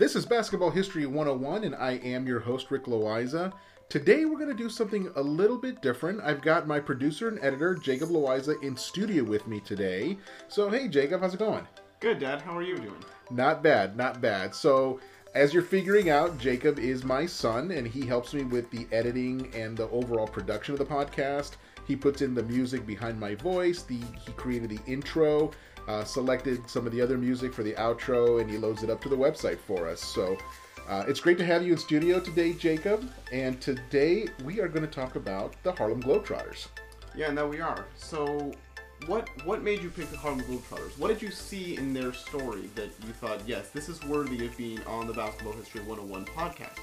This 0.00 0.16
is 0.16 0.24
Basketball 0.24 0.70
History 0.70 1.04
101, 1.04 1.62
and 1.62 1.74
I 1.74 1.96
am 1.96 2.26
your 2.26 2.40
host, 2.40 2.70
Rick 2.70 2.84
Loiza. 2.84 3.52
Today, 3.90 4.24
we're 4.24 4.38
going 4.38 4.48
to 4.48 4.54
do 4.54 4.70
something 4.70 5.12
a 5.14 5.20
little 5.20 5.58
bit 5.58 5.82
different. 5.82 6.22
I've 6.22 6.40
got 6.40 6.66
my 6.66 6.80
producer 6.80 7.28
and 7.28 7.38
editor, 7.42 7.74
Jacob 7.74 8.08
Loiza, 8.08 8.62
in 8.62 8.78
studio 8.78 9.22
with 9.24 9.46
me 9.46 9.60
today. 9.60 10.16
So, 10.48 10.70
hey, 10.70 10.88
Jacob, 10.88 11.20
how's 11.20 11.34
it 11.34 11.40
going? 11.40 11.68
Good, 12.00 12.18
Dad. 12.18 12.40
How 12.40 12.56
are 12.56 12.62
you 12.62 12.78
doing? 12.78 13.04
Not 13.30 13.62
bad, 13.62 13.94
not 13.94 14.22
bad. 14.22 14.54
So, 14.54 15.00
as 15.34 15.52
you're 15.52 15.62
figuring 15.62 16.08
out, 16.08 16.38
Jacob 16.38 16.78
is 16.78 17.04
my 17.04 17.26
son, 17.26 17.70
and 17.70 17.86
he 17.86 18.06
helps 18.06 18.32
me 18.32 18.44
with 18.44 18.70
the 18.70 18.86
editing 18.92 19.52
and 19.54 19.76
the 19.76 19.90
overall 19.90 20.26
production 20.26 20.72
of 20.72 20.78
the 20.78 20.86
podcast. 20.86 21.56
He 21.86 21.94
puts 21.94 22.22
in 22.22 22.34
the 22.34 22.44
music 22.44 22.86
behind 22.86 23.20
my 23.20 23.34
voice. 23.34 23.82
The 23.82 24.00
he 24.24 24.32
created 24.32 24.70
the 24.70 24.80
intro 24.90 25.50
uh, 25.90 26.04
selected 26.04 26.68
some 26.70 26.86
of 26.86 26.92
the 26.92 27.00
other 27.00 27.18
music 27.18 27.52
for 27.52 27.62
the 27.62 27.72
outro, 27.72 28.40
and 28.40 28.48
he 28.48 28.56
loads 28.58 28.82
it 28.82 28.90
up 28.90 29.00
to 29.02 29.08
the 29.08 29.16
website 29.16 29.58
for 29.58 29.88
us. 29.88 30.00
So 30.00 30.36
uh, 30.88 31.04
it's 31.08 31.18
great 31.20 31.36
to 31.38 31.44
have 31.44 31.64
you 31.64 31.72
in 31.72 31.78
studio 31.78 32.20
today, 32.20 32.52
Jacob. 32.52 33.10
And 33.32 33.60
today 33.60 34.28
we 34.44 34.60
are 34.60 34.68
going 34.68 34.86
to 34.86 34.90
talk 34.90 35.16
about 35.16 35.54
the 35.64 35.72
Harlem 35.72 36.02
Globetrotters. 36.02 36.68
Yeah, 37.16 37.32
no, 37.32 37.48
we 37.48 37.60
are. 37.60 37.86
So, 37.96 38.52
what 39.06 39.28
what 39.44 39.62
made 39.62 39.82
you 39.82 39.90
pick 39.90 40.08
the 40.10 40.16
Harlem 40.16 40.42
Globetrotters? 40.42 40.96
What 40.96 41.08
did 41.08 41.20
you 41.22 41.32
see 41.32 41.76
in 41.76 41.92
their 41.92 42.12
story 42.12 42.70
that 42.76 42.90
you 43.04 43.12
thought, 43.14 43.40
yes, 43.46 43.70
this 43.70 43.88
is 43.88 44.00
worthy 44.04 44.46
of 44.46 44.56
being 44.56 44.80
on 44.84 45.08
the 45.08 45.12
Basketball 45.12 45.54
History 45.54 45.80
101 45.80 46.24
podcast? 46.26 46.78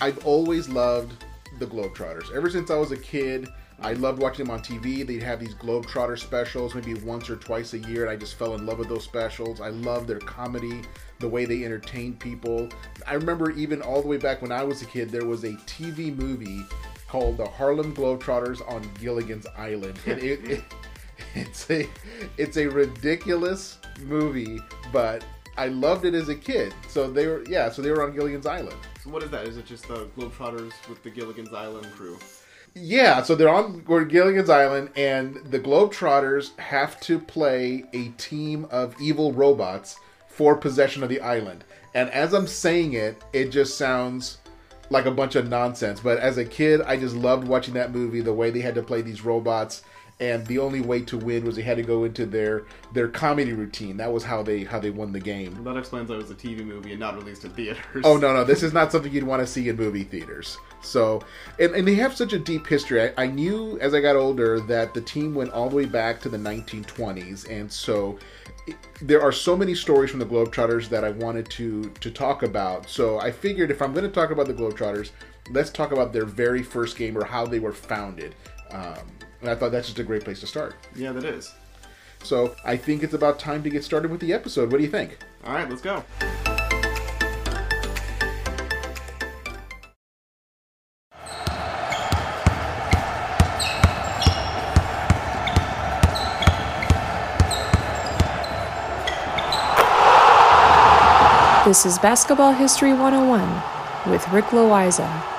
I've 0.00 0.26
always 0.26 0.68
loved 0.68 1.24
the 1.60 1.66
Globetrotters. 1.66 2.34
Ever 2.34 2.50
since 2.50 2.68
I 2.72 2.76
was 2.76 2.90
a 2.90 2.96
kid, 2.96 3.48
I 3.80 3.92
loved 3.94 4.20
watching 4.20 4.46
them 4.46 4.54
on 4.54 4.60
TV. 4.60 5.06
They'd 5.06 5.22
have 5.22 5.40
these 5.40 5.54
Globetrotter 5.54 6.18
specials 6.18 6.74
maybe 6.74 6.94
once 6.94 7.28
or 7.28 7.36
twice 7.36 7.74
a 7.74 7.78
year, 7.78 8.02
and 8.02 8.10
I 8.10 8.16
just 8.16 8.34
fell 8.34 8.54
in 8.54 8.66
love 8.66 8.78
with 8.78 8.88
those 8.88 9.04
specials. 9.04 9.60
I 9.60 9.68
love 9.68 10.06
their 10.06 10.20
comedy, 10.20 10.82
the 11.18 11.28
way 11.28 11.44
they 11.44 11.64
entertain 11.64 12.14
people. 12.14 12.68
I 13.06 13.14
remember 13.14 13.50
even 13.50 13.82
all 13.82 14.00
the 14.00 14.08
way 14.08 14.16
back 14.16 14.42
when 14.42 14.52
I 14.52 14.62
was 14.62 14.82
a 14.82 14.86
kid, 14.86 15.10
there 15.10 15.26
was 15.26 15.44
a 15.44 15.52
TV 15.52 16.16
movie 16.16 16.64
called 17.08 17.36
The 17.36 17.46
Harlem 17.46 17.94
Globetrotters 17.94 18.66
on 18.70 18.88
Gilligan's 19.00 19.46
Island, 19.56 19.98
and 20.06 20.18
it, 20.18 20.44
it 20.44 20.64
it's 21.34 21.70
a 21.70 21.88
it's 22.38 22.56
a 22.56 22.66
ridiculous 22.66 23.78
movie, 24.02 24.60
but 24.92 25.24
I 25.56 25.68
loved 25.68 26.04
it 26.04 26.14
as 26.14 26.28
a 26.28 26.34
kid. 26.34 26.74
So 26.88 27.10
they 27.10 27.26
were 27.26 27.44
yeah, 27.48 27.70
so 27.70 27.82
they 27.82 27.90
were 27.90 28.02
on 28.02 28.14
Gilligan's 28.14 28.46
Island. 28.46 28.76
So, 29.02 29.10
what 29.10 29.22
is 29.22 29.30
that? 29.30 29.46
Is 29.46 29.56
it 29.56 29.66
just 29.66 29.86
the 29.86 30.06
Globetrotters 30.16 30.72
with 30.88 31.02
the 31.02 31.10
Gilligan's 31.10 31.52
Island 31.52 31.86
crew? 31.92 32.18
Yeah, 32.76 33.22
so 33.22 33.36
they're 33.36 33.48
on 33.48 33.84
Gilligan's 34.08 34.50
Island, 34.50 34.90
and 34.96 35.36
the 35.36 35.60
Globetrotters 35.60 36.58
have 36.58 37.00
to 37.02 37.20
play 37.20 37.84
a 37.92 38.08
team 38.18 38.66
of 38.68 39.00
evil 39.00 39.32
robots 39.32 40.00
for 40.26 40.56
possession 40.56 41.04
of 41.04 41.08
the 41.08 41.20
island. 41.20 41.64
And 41.94 42.10
as 42.10 42.32
I'm 42.32 42.48
saying 42.48 42.94
it, 42.94 43.22
it 43.32 43.50
just 43.50 43.78
sounds 43.78 44.38
like 44.90 45.06
a 45.06 45.12
bunch 45.12 45.36
of 45.36 45.48
nonsense. 45.48 46.00
But 46.00 46.18
as 46.18 46.36
a 46.36 46.44
kid, 46.44 46.80
I 46.82 46.96
just 46.96 47.14
loved 47.14 47.46
watching 47.46 47.74
that 47.74 47.92
movie, 47.92 48.20
the 48.20 48.32
way 48.32 48.50
they 48.50 48.60
had 48.60 48.74
to 48.74 48.82
play 48.82 49.02
these 49.02 49.24
robots 49.24 49.82
and 50.20 50.46
the 50.46 50.58
only 50.58 50.80
way 50.80 51.00
to 51.00 51.18
win 51.18 51.44
was 51.44 51.56
they 51.56 51.62
had 51.62 51.76
to 51.76 51.82
go 51.82 52.04
into 52.04 52.24
their 52.24 52.64
their 52.92 53.08
comedy 53.08 53.52
routine. 53.52 53.96
That 53.96 54.12
was 54.12 54.22
how 54.22 54.42
they 54.42 54.62
how 54.62 54.78
they 54.78 54.90
won 54.90 55.12
the 55.12 55.20
game. 55.20 55.64
That 55.64 55.76
explains 55.76 56.08
why 56.08 56.16
it 56.16 56.18
was 56.18 56.30
a 56.30 56.34
TV 56.34 56.64
movie 56.64 56.92
and 56.92 57.00
not 57.00 57.16
released 57.16 57.44
in 57.44 57.50
theaters. 57.50 58.04
Oh 58.04 58.16
no 58.16 58.32
no, 58.32 58.44
this 58.44 58.62
is 58.62 58.72
not 58.72 58.92
something 58.92 59.12
you'd 59.12 59.24
want 59.24 59.40
to 59.40 59.46
see 59.46 59.68
in 59.68 59.76
movie 59.76 60.04
theaters. 60.04 60.56
So, 60.82 61.22
and, 61.58 61.74
and 61.74 61.88
they 61.88 61.94
have 61.94 62.14
such 62.14 62.32
a 62.32 62.38
deep 62.38 62.66
history. 62.66 63.02
I, 63.02 63.24
I 63.24 63.26
knew 63.26 63.78
as 63.80 63.94
I 63.94 64.00
got 64.00 64.16
older 64.16 64.60
that 64.60 64.94
the 64.94 65.00
team 65.00 65.34
went 65.34 65.50
all 65.50 65.68
the 65.68 65.76
way 65.76 65.86
back 65.86 66.20
to 66.20 66.28
the 66.28 66.36
1920s, 66.36 67.50
and 67.50 67.72
so 67.72 68.18
it, 68.66 68.76
there 69.00 69.22
are 69.22 69.32
so 69.32 69.56
many 69.56 69.74
stories 69.74 70.10
from 70.10 70.20
the 70.20 70.26
Globetrotters 70.26 70.88
that 70.90 71.04
I 71.04 71.10
wanted 71.10 71.48
to 71.50 71.90
to 71.90 72.10
talk 72.10 72.44
about. 72.44 72.88
So 72.88 73.18
I 73.18 73.32
figured 73.32 73.70
if 73.70 73.82
I'm 73.82 73.92
going 73.92 74.04
to 74.04 74.12
talk 74.12 74.30
about 74.30 74.46
the 74.46 74.54
Globetrotters, 74.54 75.10
let's 75.50 75.70
talk 75.70 75.90
about 75.90 76.12
their 76.12 76.26
very 76.26 76.62
first 76.62 76.96
game 76.96 77.18
or 77.18 77.24
how 77.24 77.44
they 77.46 77.58
were 77.58 77.72
founded. 77.72 78.34
Um, 78.70 78.98
and 79.44 79.50
I 79.50 79.54
thought 79.54 79.72
that's 79.72 79.88
just 79.88 79.98
a 79.98 80.04
great 80.04 80.24
place 80.24 80.40
to 80.40 80.46
start. 80.46 80.74
Yeah, 80.96 81.12
that 81.12 81.24
is. 81.24 81.52
So 82.22 82.56
I 82.64 82.78
think 82.78 83.02
it's 83.02 83.12
about 83.12 83.38
time 83.38 83.62
to 83.64 83.68
get 83.68 83.84
started 83.84 84.10
with 84.10 84.22
the 84.22 84.32
episode. 84.32 84.72
What 84.72 84.78
do 84.78 84.84
you 84.84 84.90
think? 84.90 85.18
All 85.44 85.52
right, 85.52 85.68
let's 85.68 85.82
go. 85.82 86.02
This 101.66 101.84
is 101.84 101.98
Basketball 101.98 102.52
History 102.54 102.94
101 102.94 104.10
with 104.10 104.26
Rick 104.30 104.46
Loiza. 104.46 105.33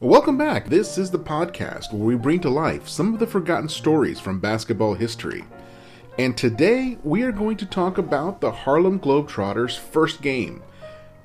Welcome 0.00 0.36
back. 0.36 0.68
This 0.68 0.98
is 0.98 1.12
the 1.12 1.20
podcast 1.20 1.92
where 1.92 2.04
we 2.04 2.16
bring 2.16 2.40
to 2.40 2.50
life 2.50 2.88
some 2.88 3.14
of 3.14 3.20
the 3.20 3.28
forgotten 3.28 3.68
stories 3.68 4.18
from 4.18 4.40
basketball 4.40 4.94
history. 4.94 5.44
And 6.18 6.36
today 6.36 6.98
we 7.04 7.22
are 7.22 7.30
going 7.30 7.56
to 7.58 7.64
talk 7.64 7.96
about 7.96 8.40
the 8.40 8.50
Harlem 8.50 8.98
Globetrotters' 8.98 9.78
first 9.78 10.20
game. 10.20 10.64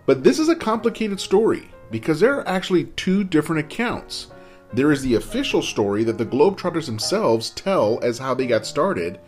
But 0.05 0.23
this 0.23 0.37
is 0.37 0.49
a 0.49 0.55
complicated 0.55 1.19
story 1.19 1.67
because 1.89 2.19
there 2.19 2.35
are 2.35 2.47
actually 2.47 2.83
two 2.95 3.23
different 3.23 3.65
accounts. 3.65 4.27
There 4.71 4.91
is 4.91 5.01
the 5.01 5.15
official 5.15 5.63
story 5.63 6.03
that 6.03 6.19
the 6.19 6.25
Globetrotters 6.27 6.85
themselves 6.85 7.49
tell 7.49 7.99
as 8.03 8.19
how 8.19 8.35
they 8.35 8.45
got 8.45 8.67
started, 8.67 9.19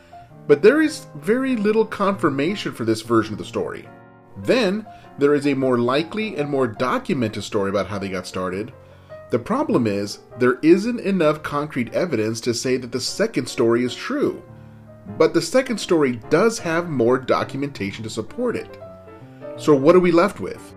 but 0.45 0.61
there 0.61 0.83
is 0.83 1.07
very 1.15 1.55
little 1.55 1.85
confirmation 1.85 2.73
for 2.73 2.85
this 2.85 3.01
version 3.01 3.33
of 3.33 3.39
the 3.39 3.45
story. 3.45 3.89
Then, 4.37 4.85
there 5.17 5.33
is 5.33 5.47
a 5.47 5.55
more 5.55 5.79
likely 5.79 6.35
and 6.37 6.47
more 6.47 6.67
documented 6.67 7.43
story 7.43 7.71
about 7.71 7.87
how 7.87 7.97
they 7.97 8.09
got 8.09 8.27
started. 8.27 8.71
The 9.31 9.39
problem 9.39 9.87
is, 9.87 10.19
there 10.39 10.59
isn't 10.61 10.99
enough 10.99 11.41
concrete 11.41 11.93
evidence 11.93 12.41
to 12.41 12.53
say 12.53 12.75
that 12.75 12.91
the 12.91 12.99
second 12.99 13.47
story 13.47 13.85
is 13.85 13.95
true. 13.95 14.43
But 15.17 15.33
the 15.33 15.41
second 15.41 15.77
story 15.77 16.19
does 16.29 16.59
have 16.59 16.89
more 16.89 17.17
documentation 17.17 18.03
to 18.03 18.09
support 18.09 18.57
it. 18.57 18.77
So, 19.55 19.73
what 19.73 19.95
are 19.95 20.01
we 20.01 20.11
left 20.11 20.41
with? 20.41 20.75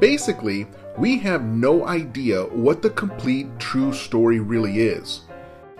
Basically, 0.00 0.66
we 0.98 1.18
have 1.18 1.44
no 1.44 1.86
idea 1.86 2.42
what 2.42 2.82
the 2.82 2.90
complete 2.90 3.46
true 3.60 3.92
story 3.92 4.40
really 4.40 4.80
is. 4.80 5.22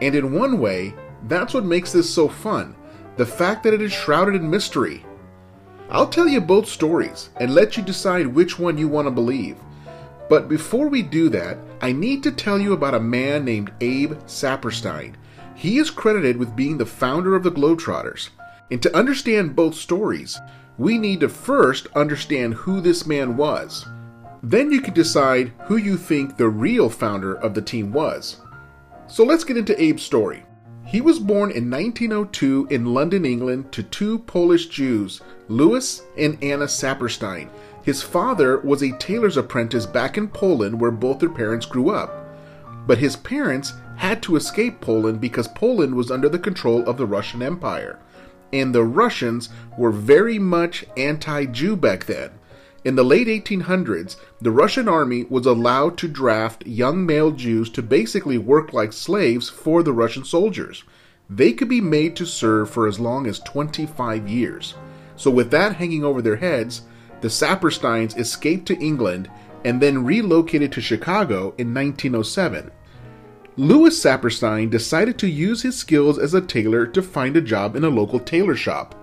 And 0.01 0.15
in 0.15 0.33
one 0.33 0.61
way, 0.61 0.95
that's 1.25 1.55
what 1.55 1.65
makes 1.65 1.93
this 1.93 2.09
so 2.09 2.29
fun 2.29 2.77
the 3.17 3.27
fact 3.27 3.65
that 3.65 3.75
it 3.75 3.83
is 3.83 3.93
shrouded 3.93 4.37
in 4.37 4.49
mystery. 4.49 5.05
I'll 5.91 6.09
tell 6.09 6.29
you 6.29 6.41
both 6.41 6.69
stories 6.69 7.31
and 7.37 7.53
let 7.53 7.77
you 7.77 7.83
decide 7.83 8.29
which 8.29 8.61
one 8.61 8.79
you 8.79 8.87
want 8.87 9.07
to 9.07 9.11
believe. 9.11 9.59
But 10.31 10.49
before 10.49 10.87
we 10.87 11.03
do 11.03 11.29
that, 11.31 11.59
I 11.81 11.91
need 11.91 12.23
to 12.23 12.31
tell 12.31 12.57
you 12.57 12.73
about 12.73 12.95
a 12.95 13.01
man 13.01 13.45
named 13.45 13.73
Abe 13.81 14.13
Saperstein. 14.27 15.15
He 15.57 15.79
is 15.79 15.91
credited 15.91 16.37
with 16.37 16.55
being 16.55 16.79
the 16.79 16.87
founder 16.87 17.35
of 17.35 17.43
the 17.43 17.51
Globetrotters. 17.51 18.29
And 18.71 18.81
to 18.81 18.97
understand 18.97 19.57
both 19.57 19.75
stories, 19.75 20.39
we 20.79 20.99
need 20.99 21.19
to 21.21 21.29
first 21.29 21.89
understand 21.97 22.55
who 22.55 22.81
this 22.81 23.09
man 23.09 23.37
was. 23.37 23.85
Then 24.41 24.71
you 24.71 24.81
can 24.81 24.95
decide 24.95 25.53
who 25.65 25.77
you 25.77 25.97
think 25.97 26.37
the 26.37 26.49
real 26.49 26.89
founder 26.89 27.35
of 27.35 27.53
the 27.53 27.61
team 27.61 27.93
was. 27.93 28.37
So 29.09 29.25
let's 29.25 29.43
get 29.43 29.57
into 29.57 29.75
Abe's 29.75 30.03
story. 30.03 30.45
He 30.87 31.01
was 31.01 31.19
born 31.19 31.51
in 31.51 31.69
1902 31.69 32.69
in 32.71 32.95
London, 32.95 33.25
England, 33.25 33.73
to 33.73 33.83
two 33.83 34.21
Polish 34.21 34.67
Jews, 34.69 35.23
Louis 35.49 36.03
and 36.17 36.39
Anna 36.43 36.67
Saperstein. 36.67 37.49
His 37.83 38.03
father 38.03 38.59
was 38.59 38.83
a 38.83 38.97
tailor's 38.99 39.37
apprentice 39.37 39.87
back 39.87 40.19
in 40.19 40.29
Poland 40.29 40.81
where 40.81 40.91
both 40.91 41.19
their 41.19 41.31
parents 41.31 41.67
grew 41.67 41.91
up. 41.91 42.15
But 42.87 42.99
his 42.99 43.17
parents 43.17 43.73
had 43.97 44.23
to 44.23 44.37
escape 44.37 44.81
Poland 44.81 45.21
because 45.21 45.49
Poland 45.49 45.95
was 45.95 46.11
under 46.11 46.29
the 46.29 46.39
control 46.39 46.87
of 46.89 46.97
the 46.97 47.07
Russian 47.07 47.43
Empire. 47.43 47.99
And 48.53 48.75
the 48.75 48.85
Russians 48.85 49.49
were 49.79 49.93
very 49.93 50.39
much 50.39 50.85
anti 50.97 51.47
Jew 51.47 51.77
back 51.77 52.07
then. 52.07 52.31
In 52.83 52.97
the 52.97 53.05
late 53.05 53.27
1800s, 53.27 54.17
the 54.41 54.51
Russian 54.51 54.89
army 54.89 55.25
was 55.29 55.45
allowed 55.45 55.99
to 55.99 56.09
draft 56.09 56.67
young 56.67 57.05
male 57.05 57.31
Jews 57.31 57.69
to 57.71 57.83
basically 57.83 58.39
work 58.39 58.73
like 58.73 58.95
slaves 58.95 59.51
for 59.51 59.83
the 59.83 59.93
Russian 59.93 60.25
soldiers. 60.25 60.83
They 61.29 61.53
could 61.53 61.69
be 61.69 61.83
made 61.83 62.17
to 62.17 62.27
serve 62.27 62.71
for 62.71 62.87
as 62.87 62.99
long 62.99 63.27
as 63.27 63.39
25 63.41 64.27
years. 64.27 64.75
So, 65.15 65.31
with 65.31 65.51
that 65.51 65.77
hanging 65.77 66.03
over 66.03 66.23
their 66.23 66.37
heads, 66.37 66.83
the 67.21 67.29
Sapersteins 67.29 68.19
escaped 68.19 68.67
to 68.67 68.79
England 68.79 69.31
and 69.65 69.81
then 69.81 70.05
relocated 70.05 70.73
to 70.73 70.81
Chicago 70.81 71.55
in 71.59 71.75
1907. 71.75 72.71
Louis 73.57 74.03
Saperstein 74.03 74.71
decided 74.71 75.19
to 75.19 75.29
use 75.29 75.63
his 75.63 75.77
skills 75.77 76.19
as 76.19 76.33
a 76.33 76.41
tailor 76.41 76.87
to 76.87 77.03
find 77.03 77.37
a 77.37 77.43
job 77.43 77.77
in 77.77 77.85
a 77.85 77.91
local 77.91 78.21
tailor 78.21 78.57
shop. 78.57 78.95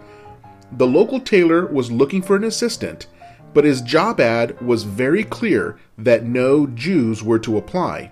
The 0.71 0.87
local 0.87 1.19
tailor 1.19 1.67
was 1.67 1.91
looking 1.91 2.21
for 2.21 2.35
an 2.35 2.43
assistant, 2.43 3.07
but 3.53 3.65
his 3.65 3.81
job 3.81 4.19
ad 4.19 4.59
was 4.61 4.83
very 4.83 5.23
clear 5.23 5.77
that 5.97 6.25
no 6.25 6.67
Jews 6.67 7.23
were 7.23 7.39
to 7.39 7.57
apply. 7.57 8.11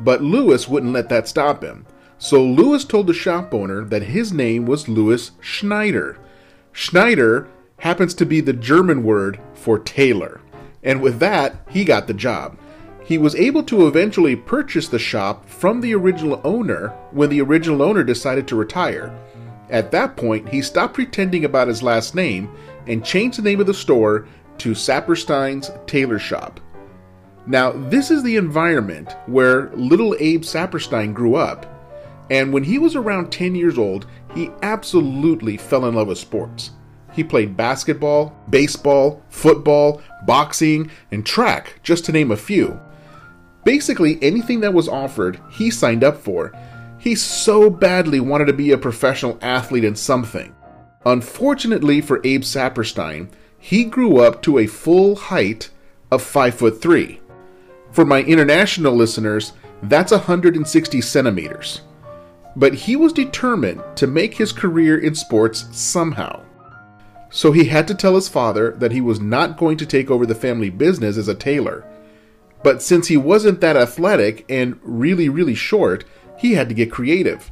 But 0.00 0.22
Louis 0.22 0.68
wouldn't 0.68 0.92
let 0.92 1.08
that 1.10 1.28
stop 1.28 1.62
him. 1.62 1.86
So 2.18 2.42
Louis 2.42 2.84
told 2.84 3.06
the 3.06 3.14
shop 3.14 3.54
owner 3.54 3.84
that 3.84 4.02
his 4.02 4.32
name 4.32 4.66
was 4.66 4.88
Louis 4.88 5.30
Schneider. 5.40 6.18
Schneider 6.72 7.48
happens 7.78 8.14
to 8.14 8.26
be 8.26 8.40
the 8.40 8.52
German 8.52 9.02
word 9.02 9.40
for 9.54 9.78
tailor. 9.78 10.40
And 10.82 11.00
with 11.00 11.18
that, 11.20 11.56
he 11.70 11.84
got 11.84 12.06
the 12.06 12.14
job. 12.14 12.58
He 13.04 13.18
was 13.18 13.34
able 13.36 13.62
to 13.64 13.86
eventually 13.86 14.36
purchase 14.36 14.88
the 14.88 14.98
shop 14.98 15.48
from 15.48 15.80
the 15.80 15.94
original 15.94 16.40
owner 16.44 16.88
when 17.10 17.30
the 17.30 17.40
original 17.40 17.82
owner 17.82 18.04
decided 18.04 18.46
to 18.48 18.56
retire. 18.56 19.16
At 19.70 19.90
that 19.92 20.16
point, 20.16 20.48
he 20.48 20.60
stopped 20.62 20.94
pretending 20.94 21.44
about 21.44 21.68
his 21.68 21.82
last 21.82 22.14
name 22.14 22.50
and 22.86 23.04
changed 23.04 23.38
the 23.38 23.42
name 23.42 23.60
of 23.60 23.66
the 23.66 23.74
store 23.74 24.26
to 24.58 24.72
Saperstein's 24.72 25.70
Tailor 25.86 26.18
Shop. 26.18 26.60
Now, 27.46 27.72
this 27.72 28.10
is 28.10 28.22
the 28.22 28.36
environment 28.36 29.14
where 29.26 29.70
little 29.70 30.14
Abe 30.18 30.42
Saperstein 30.42 31.14
grew 31.14 31.34
up, 31.34 31.64
and 32.30 32.52
when 32.52 32.64
he 32.64 32.78
was 32.78 32.94
around 32.94 33.30
10 33.30 33.54
years 33.54 33.78
old, 33.78 34.06
he 34.34 34.50
absolutely 34.62 35.56
fell 35.56 35.86
in 35.86 35.94
love 35.94 36.08
with 36.08 36.18
sports. 36.18 36.72
He 37.12 37.24
played 37.24 37.56
basketball, 37.56 38.36
baseball, 38.48 39.22
football, 39.28 40.02
boxing, 40.24 40.90
and 41.10 41.24
track, 41.24 41.80
just 41.82 42.04
to 42.04 42.12
name 42.12 42.30
a 42.30 42.36
few. 42.36 42.80
Basically, 43.64 44.18
anything 44.22 44.60
that 44.60 44.74
was 44.74 44.88
offered, 44.88 45.40
he 45.50 45.70
signed 45.70 46.04
up 46.04 46.16
for. 46.16 46.52
He 46.98 47.14
so 47.14 47.70
badly 47.70 48.20
wanted 48.20 48.46
to 48.46 48.52
be 48.52 48.72
a 48.72 48.78
professional 48.78 49.38
athlete 49.42 49.84
in 49.84 49.94
something. 49.94 50.54
Unfortunately 51.04 52.00
for 52.00 52.20
Abe 52.24 52.42
Saperstein, 52.42 53.30
he 53.58 53.84
grew 53.84 54.18
up 54.18 54.42
to 54.42 54.58
a 54.58 54.66
full 54.66 55.16
height 55.16 55.70
of 56.10 56.22
5 56.22 56.54
foot 56.54 56.80
3. 56.80 57.20
For 57.90 58.04
my 58.04 58.22
international 58.22 58.94
listeners, 58.94 59.52
that's 59.82 60.12
160 60.12 61.00
centimeters. 61.00 61.82
But 62.56 62.74
he 62.74 62.96
was 62.96 63.12
determined 63.12 63.82
to 63.96 64.06
make 64.06 64.34
his 64.34 64.52
career 64.52 64.98
in 64.98 65.14
sports 65.14 65.66
somehow. 65.72 66.42
So 67.30 67.52
he 67.52 67.66
had 67.66 67.86
to 67.88 67.94
tell 67.94 68.14
his 68.14 68.28
father 68.28 68.72
that 68.72 68.92
he 68.92 69.00
was 69.00 69.20
not 69.20 69.56
going 69.56 69.76
to 69.78 69.86
take 69.86 70.10
over 70.10 70.24
the 70.24 70.34
family 70.34 70.70
business 70.70 71.16
as 71.16 71.28
a 71.28 71.34
tailor. 71.34 71.84
But 72.62 72.82
since 72.82 73.08
he 73.08 73.16
wasn't 73.16 73.60
that 73.60 73.76
athletic 73.76 74.44
and 74.48 74.78
really, 74.82 75.28
really 75.28 75.54
short, 75.54 76.04
he 76.38 76.54
had 76.54 76.68
to 76.68 76.74
get 76.74 76.90
creative. 76.90 77.50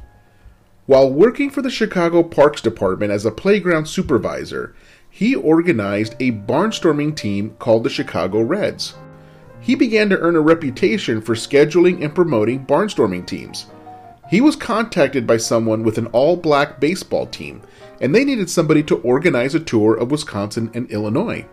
While 0.85 1.11
working 1.11 1.49
for 1.49 1.61
the 1.61 1.69
Chicago 1.69 2.23
Parks 2.23 2.61
Department 2.61 3.11
as 3.11 3.25
a 3.25 3.31
playground 3.31 3.87
supervisor, 3.87 4.73
he 5.09 5.35
organized 5.35 6.15
a 6.19 6.31
barnstorming 6.31 7.15
team 7.15 7.55
called 7.59 7.83
the 7.83 7.89
Chicago 7.89 8.41
Reds. 8.41 8.95
He 9.59 9.75
began 9.75 10.09
to 10.09 10.19
earn 10.19 10.35
a 10.35 10.41
reputation 10.41 11.21
for 11.21 11.35
scheduling 11.35 12.03
and 12.03 12.15
promoting 12.15 12.65
barnstorming 12.65 13.25
teams. 13.25 13.65
He 14.29 14.41
was 14.41 14.55
contacted 14.55 15.25
by 15.25 15.37
someone 15.37 15.83
with 15.83 15.97
an 15.97 16.07
all 16.07 16.37
black 16.37 16.79
baseball 16.79 17.25
team, 17.25 17.61
and 18.01 18.13
they 18.13 18.23
needed 18.25 18.49
somebody 18.49 18.83
to 18.83 18.97
organize 18.97 19.55
a 19.55 19.59
tour 19.59 19.95
of 19.95 20.11
Wisconsin 20.11 20.71
and 20.73 20.89
Illinois. 20.91 21.45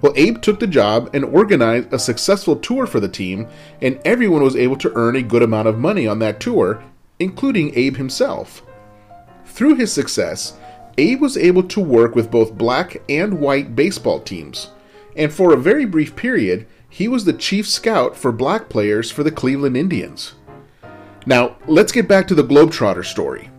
Well, 0.00 0.12
Abe 0.16 0.40
took 0.40 0.60
the 0.60 0.66
job 0.66 1.10
and 1.12 1.24
organized 1.24 1.92
a 1.92 1.98
successful 1.98 2.56
tour 2.56 2.86
for 2.86 3.00
the 3.00 3.08
team, 3.08 3.48
and 3.82 4.00
everyone 4.04 4.42
was 4.42 4.56
able 4.56 4.76
to 4.76 4.92
earn 4.94 5.16
a 5.16 5.22
good 5.22 5.42
amount 5.42 5.68
of 5.68 5.78
money 5.78 6.06
on 6.06 6.18
that 6.20 6.40
tour, 6.40 6.82
including 7.18 7.76
Abe 7.76 7.96
himself. 7.96 8.62
Through 9.44 9.74
his 9.74 9.92
success, 9.92 10.56
Abe 10.96 11.20
was 11.20 11.36
able 11.36 11.62
to 11.64 11.80
work 11.80 12.14
with 12.14 12.30
both 12.30 12.56
black 12.56 13.02
and 13.08 13.40
white 13.40 13.76
baseball 13.76 14.20
teams, 14.20 14.70
and 15.16 15.32
for 15.32 15.52
a 15.52 15.58
very 15.58 15.84
brief 15.84 16.16
period, 16.16 16.66
he 16.88 17.06
was 17.06 17.24
the 17.24 17.32
chief 17.32 17.68
scout 17.68 18.16
for 18.16 18.32
black 18.32 18.68
players 18.68 19.10
for 19.10 19.22
the 19.22 19.30
Cleveland 19.30 19.76
Indians. 19.76 20.34
Now, 21.26 21.56
let's 21.66 21.92
get 21.92 22.08
back 22.08 22.26
to 22.28 22.34
the 22.34 22.42
Globetrotter 22.42 23.04
story. 23.04 23.50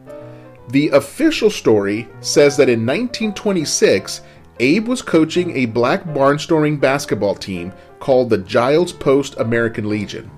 The 0.72 0.88
official 0.90 1.50
story 1.50 2.08
says 2.22 2.56
that 2.56 2.70
in 2.70 2.86
1926, 2.86 4.22
Abe 4.60 4.88
was 4.88 5.02
coaching 5.02 5.52
a 5.52 5.66
black 5.66 6.06
barnstorming 6.06 6.80
basketball 6.80 7.36
team 7.36 7.74
called 8.00 8.30
the 8.30 8.38
Giles 8.38 8.94
Post 8.94 9.36
American 9.38 9.90
Legion. 9.90 10.32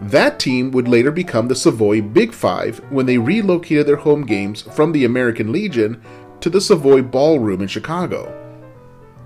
That 0.00 0.38
team 0.38 0.70
would 0.70 0.86
later 0.86 1.10
become 1.10 1.48
the 1.48 1.56
Savoy 1.56 2.00
Big 2.02 2.32
Five 2.32 2.78
when 2.90 3.06
they 3.06 3.18
relocated 3.18 3.86
their 3.88 3.96
home 3.96 4.24
games 4.24 4.62
from 4.62 4.92
the 4.92 5.04
American 5.04 5.50
Legion 5.50 6.00
to 6.40 6.48
the 6.48 6.60
Savoy 6.60 7.02
Ballroom 7.02 7.60
in 7.60 7.66
Chicago. 7.66 8.32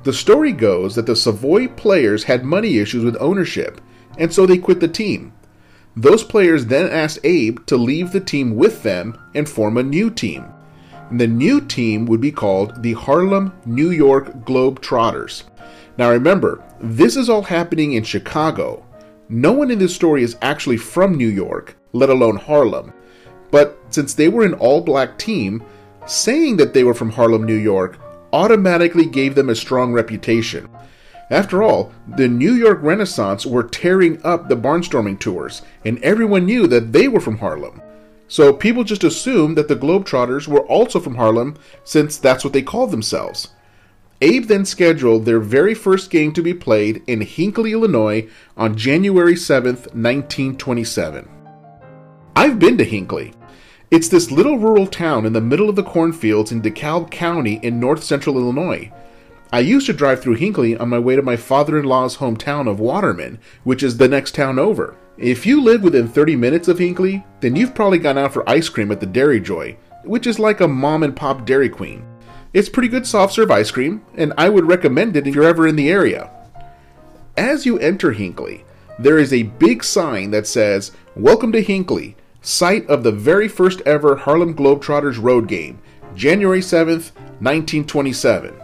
The 0.04 0.14
story 0.14 0.52
goes 0.52 0.94
that 0.94 1.04
the 1.04 1.14
Savoy 1.14 1.68
players 1.68 2.24
had 2.24 2.42
money 2.42 2.78
issues 2.78 3.04
with 3.04 3.20
ownership, 3.20 3.82
and 4.16 4.32
so 4.32 4.46
they 4.46 4.56
quit 4.56 4.80
the 4.80 4.88
team. 4.88 5.34
Those 5.96 6.24
players 6.24 6.66
then 6.66 6.90
asked 6.90 7.20
Abe 7.22 7.64
to 7.66 7.76
leave 7.76 8.12
the 8.12 8.20
team 8.20 8.56
with 8.56 8.82
them 8.82 9.18
and 9.34 9.48
form 9.48 9.76
a 9.76 9.82
new 9.82 10.10
team. 10.10 10.46
The 11.10 11.26
new 11.26 11.60
team 11.60 12.06
would 12.06 12.20
be 12.20 12.32
called 12.32 12.82
the 12.82 12.94
Harlem 12.94 13.52
New 13.66 13.90
York 13.90 14.32
Globetrotters. 14.46 15.42
Now 15.98 16.10
remember, 16.10 16.64
this 16.80 17.16
is 17.16 17.28
all 17.28 17.42
happening 17.42 17.92
in 17.92 18.02
Chicago. 18.02 18.86
No 19.28 19.52
one 19.52 19.70
in 19.70 19.78
this 19.78 19.94
story 19.94 20.22
is 20.22 20.36
actually 20.40 20.78
from 20.78 21.14
New 21.14 21.28
York, 21.28 21.76
let 21.92 22.08
alone 22.08 22.36
Harlem. 22.36 22.92
But 23.50 23.78
since 23.90 24.14
they 24.14 24.28
were 24.28 24.44
an 24.44 24.54
all 24.54 24.80
black 24.80 25.18
team, 25.18 25.62
saying 26.06 26.56
that 26.56 26.72
they 26.72 26.84
were 26.84 26.94
from 26.94 27.10
Harlem, 27.10 27.44
New 27.44 27.54
York 27.54 27.98
automatically 28.32 29.04
gave 29.04 29.34
them 29.34 29.50
a 29.50 29.54
strong 29.54 29.92
reputation. 29.92 30.66
After 31.32 31.62
all, 31.62 31.90
the 32.16 32.28
New 32.28 32.52
York 32.52 32.80
Renaissance 32.82 33.46
were 33.46 33.62
tearing 33.62 34.20
up 34.22 34.50
the 34.50 34.54
barnstorming 34.54 35.18
tours, 35.18 35.62
and 35.82 35.98
everyone 36.00 36.44
knew 36.44 36.66
that 36.66 36.92
they 36.92 37.08
were 37.08 37.20
from 37.20 37.38
Harlem. 37.38 37.80
So 38.28 38.52
people 38.52 38.84
just 38.84 39.02
assumed 39.02 39.56
that 39.56 39.66
the 39.66 39.74
Globetrotters 39.74 40.46
were 40.46 40.66
also 40.66 41.00
from 41.00 41.14
Harlem 41.14 41.56
since 41.84 42.18
that's 42.18 42.44
what 42.44 42.52
they 42.52 42.60
called 42.60 42.90
themselves. 42.90 43.48
Abe 44.20 44.44
then 44.44 44.66
scheduled 44.66 45.24
their 45.24 45.40
very 45.40 45.72
first 45.72 46.10
game 46.10 46.34
to 46.34 46.42
be 46.42 46.52
played 46.52 47.02
in 47.06 47.22
Hinckley, 47.22 47.72
Illinois 47.72 48.28
on 48.54 48.76
January 48.76 49.34
7, 49.34 49.74
1927. 49.74 51.28
I've 52.36 52.58
been 52.58 52.76
to 52.76 52.84
Hinckley. 52.84 53.32
It's 53.90 54.10
this 54.10 54.30
little 54.30 54.58
rural 54.58 54.86
town 54.86 55.24
in 55.24 55.32
the 55.32 55.40
middle 55.40 55.70
of 55.70 55.76
the 55.76 55.82
cornfields 55.82 56.52
in 56.52 56.60
DeKalb 56.60 57.10
County 57.10 57.58
in 57.62 57.80
north 57.80 58.04
central 58.04 58.36
Illinois. 58.36 58.92
I 59.54 59.60
used 59.60 59.84
to 59.84 59.92
drive 59.92 60.22
through 60.22 60.36
Hinckley 60.36 60.78
on 60.78 60.88
my 60.88 60.98
way 60.98 61.14
to 61.14 61.20
my 61.20 61.36
father 61.36 61.78
in 61.78 61.84
law's 61.84 62.16
hometown 62.16 62.66
of 62.66 62.80
Waterman, 62.80 63.38
which 63.64 63.82
is 63.82 63.98
the 63.98 64.08
next 64.08 64.34
town 64.34 64.58
over. 64.58 64.96
If 65.18 65.44
you 65.44 65.62
live 65.62 65.82
within 65.82 66.08
30 66.08 66.36
minutes 66.36 66.68
of 66.68 66.78
Hinckley, 66.78 67.22
then 67.40 67.54
you've 67.54 67.74
probably 67.74 67.98
gone 67.98 68.16
out 68.16 68.32
for 68.32 68.48
ice 68.48 68.70
cream 68.70 68.90
at 68.90 69.00
the 69.00 69.04
Dairy 69.04 69.40
Joy, 69.40 69.76
which 70.04 70.26
is 70.26 70.38
like 70.38 70.62
a 70.62 70.68
mom 70.68 71.02
and 71.02 71.14
pop 71.14 71.44
Dairy 71.44 71.68
Queen. 71.68 72.02
It's 72.54 72.70
pretty 72.70 72.88
good 72.88 73.06
soft 73.06 73.34
serve 73.34 73.50
ice 73.50 73.70
cream, 73.70 74.02
and 74.16 74.32
I 74.38 74.48
would 74.48 74.64
recommend 74.64 75.18
it 75.18 75.26
if 75.26 75.34
you're 75.34 75.44
ever 75.44 75.68
in 75.68 75.76
the 75.76 75.90
area. 75.90 76.30
As 77.36 77.66
you 77.66 77.78
enter 77.78 78.12
Hinckley, 78.12 78.64
there 78.98 79.18
is 79.18 79.34
a 79.34 79.42
big 79.42 79.84
sign 79.84 80.30
that 80.30 80.46
says, 80.46 80.92
Welcome 81.14 81.52
to 81.52 81.62
Hinckley, 81.62 82.16
site 82.40 82.86
of 82.88 83.02
the 83.02 83.12
very 83.12 83.48
first 83.48 83.82
ever 83.82 84.16
Harlem 84.16 84.54
Globetrotters 84.54 85.22
road 85.22 85.46
game, 85.46 85.78
January 86.14 86.60
7th, 86.60 87.12
1927. 87.40 88.61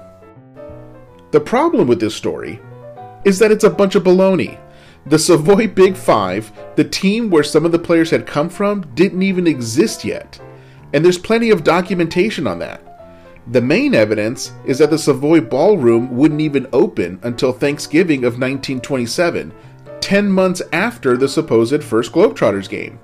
The 1.30 1.40
problem 1.40 1.87
with 1.87 2.00
this 2.00 2.14
story 2.14 2.58
is 3.25 3.38
that 3.38 3.50
it's 3.50 3.64
a 3.64 3.70
bunch 3.70 3.94
of 3.94 4.04
baloney. 4.04 4.58
The 5.06 5.18
Savoy 5.18 5.68
Big 5.68 5.97
Five, 5.97 6.50
the 6.76 6.85
team 6.85 7.28
where 7.28 7.42
some 7.42 7.66
of 7.66 7.73
the 7.73 7.78
players 7.78 8.11
had 8.11 8.26
come 8.26 8.49
from, 8.49 8.82
didn't 8.94 9.23
even 9.23 9.47
exist 9.47 10.04
yet. 10.04 10.40
And 10.92 11.04
there's 11.04 11.18
plenty 11.18 11.50
of 11.50 11.64
documentation 11.64 12.47
on 12.47 12.58
that. 12.61 12.85
The 13.50 13.61
main 13.61 13.94
evidence 13.94 14.52
is 14.64 14.78
that 14.78 14.90
the 14.90 14.99
Savoy 14.99 15.40
Ballroom 15.40 16.16
wouldn't 16.16 16.40
even 16.40 16.66
open 16.73 17.18
until 17.23 17.52
Thanksgiving 17.52 18.20
of 18.20 18.35
1927, 18.35 19.52
10 20.00 20.32
months 20.32 20.62
after 20.73 21.16
the 21.16 21.28
supposed 21.28 21.82
first 21.82 22.12
Globetrotters 22.12 22.68
game. 22.68 22.99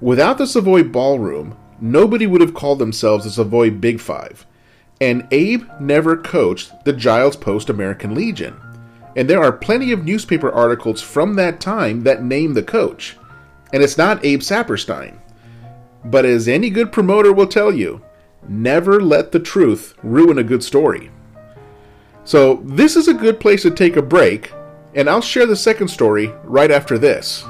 Without 0.00 0.38
the 0.38 0.46
Savoy 0.46 0.84
Ballroom, 0.84 1.56
nobody 1.80 2.26
would 2.26 2.40
have 2.40 2.54
called 2.54 2.78
themselves 2.78 3.24
the 3.24 3.30
Savoy 3.30 3.70
Big 3.70 4.00
Five. 4.00 4.46
And 5.00 5.26
Abe 5.30 5.64
never 5.80 6.16
coached 6.16 6.84
the 6.84 6.92
Giles 6.92 7.36
Post 7.36 7.70
American 7.70 8.14
Legion 8.14 8.60
and 9.16 9.28
there 9.28 9.42
are 9.42 9.52
plenty 9.52 9.92
of 9.92 10.04
newspaper 10.04 10.50
articles 10.50 11.02
from 11.02 11.34
that 11.34 11.60
time 11.60 12.02
that 12.04 12.22
name 12.22 12.54
the 12.54 12.62
coach. 12.62 13.16
And 13.72 13.82
it's 13.82 13.98
not 13.98 14.24
Abe 14.24 14.40
Saperstein. 14.40 15.18
But 16.04 16.24
as 16.24 16.48
any 16.48 16.70
good 16.70 16.92
promoter 16.92 17.32
will 17.32 17.46
tell 17.46 17.72
you, 17.72 18.02
never 18.48 19.00
let 19.00 19.32
the 19.32 19.40
truth 19.40 19.94
ruin 20.02 20.38
a 20.38 20.44
good 20.44 20.62
story. 20.62 21.10
So, 22.24 22.62
this 22.64 22.96
is 22.96 23.08
a 23.08 23.14
good 23.14 23.40
place 23.40 23.62
to 23.62 23.70
take 23.70 23.96
a 23.96 24.02
break, 24.02 24.52
and 24.94 25.08
I'll 25.08 25.20
share 25.20 25.46
the 25.46 25.56
second 25.56 25.88
story 25.88 26.28
right 26.44 26.70
after 26.70 26.98
this. 26.98 27.44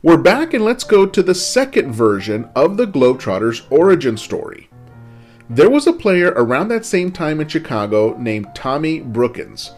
We're 0.00 0.16
back 0.16 0.54
and 0.54 0.64
let's 0.64 0.84
go 0.84 1.06
to 1.06 1.24
the 1.24 1.34
second 1.34 1.92
version 1.92 2.48
of 2.54 2.76
the 2.76 2.86
Globetrotters 2.86 3.64
origin 3.68 4.16
story. 4.16 4.70
There 5.50 5.68
was 5.68 5.88
a 5.88 5.92
player 5.92 6.32
around 6.36 6.68
that 6.68 6.86
same 6.86 7.10
time 7.10 7.40
in 7.40 7.48
Chicago 7.48 8.16
named 8.16 8.54
Tommy 8.54 9.00
Brookins. 9.00 9.72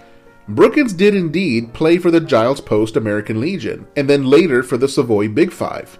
Brookins 0.47 0.93
did 0.93 1.15
indeed 1.15 1.73
play 1.73 1.97
for 1.97 2.11
the 2.11 2.21
Giles 2.21 2.61
Post 2.61 2.97
American 2.97 3.41
Legion, 3.41 3.87
and 3.97 4.11
then 4.11 4.27
later 4.27 4.63
for 4.63 4.77
the 4.77 4.89
Savoy 4.89 5.27
Big 5.27 5.53
Five. 5.53 5.99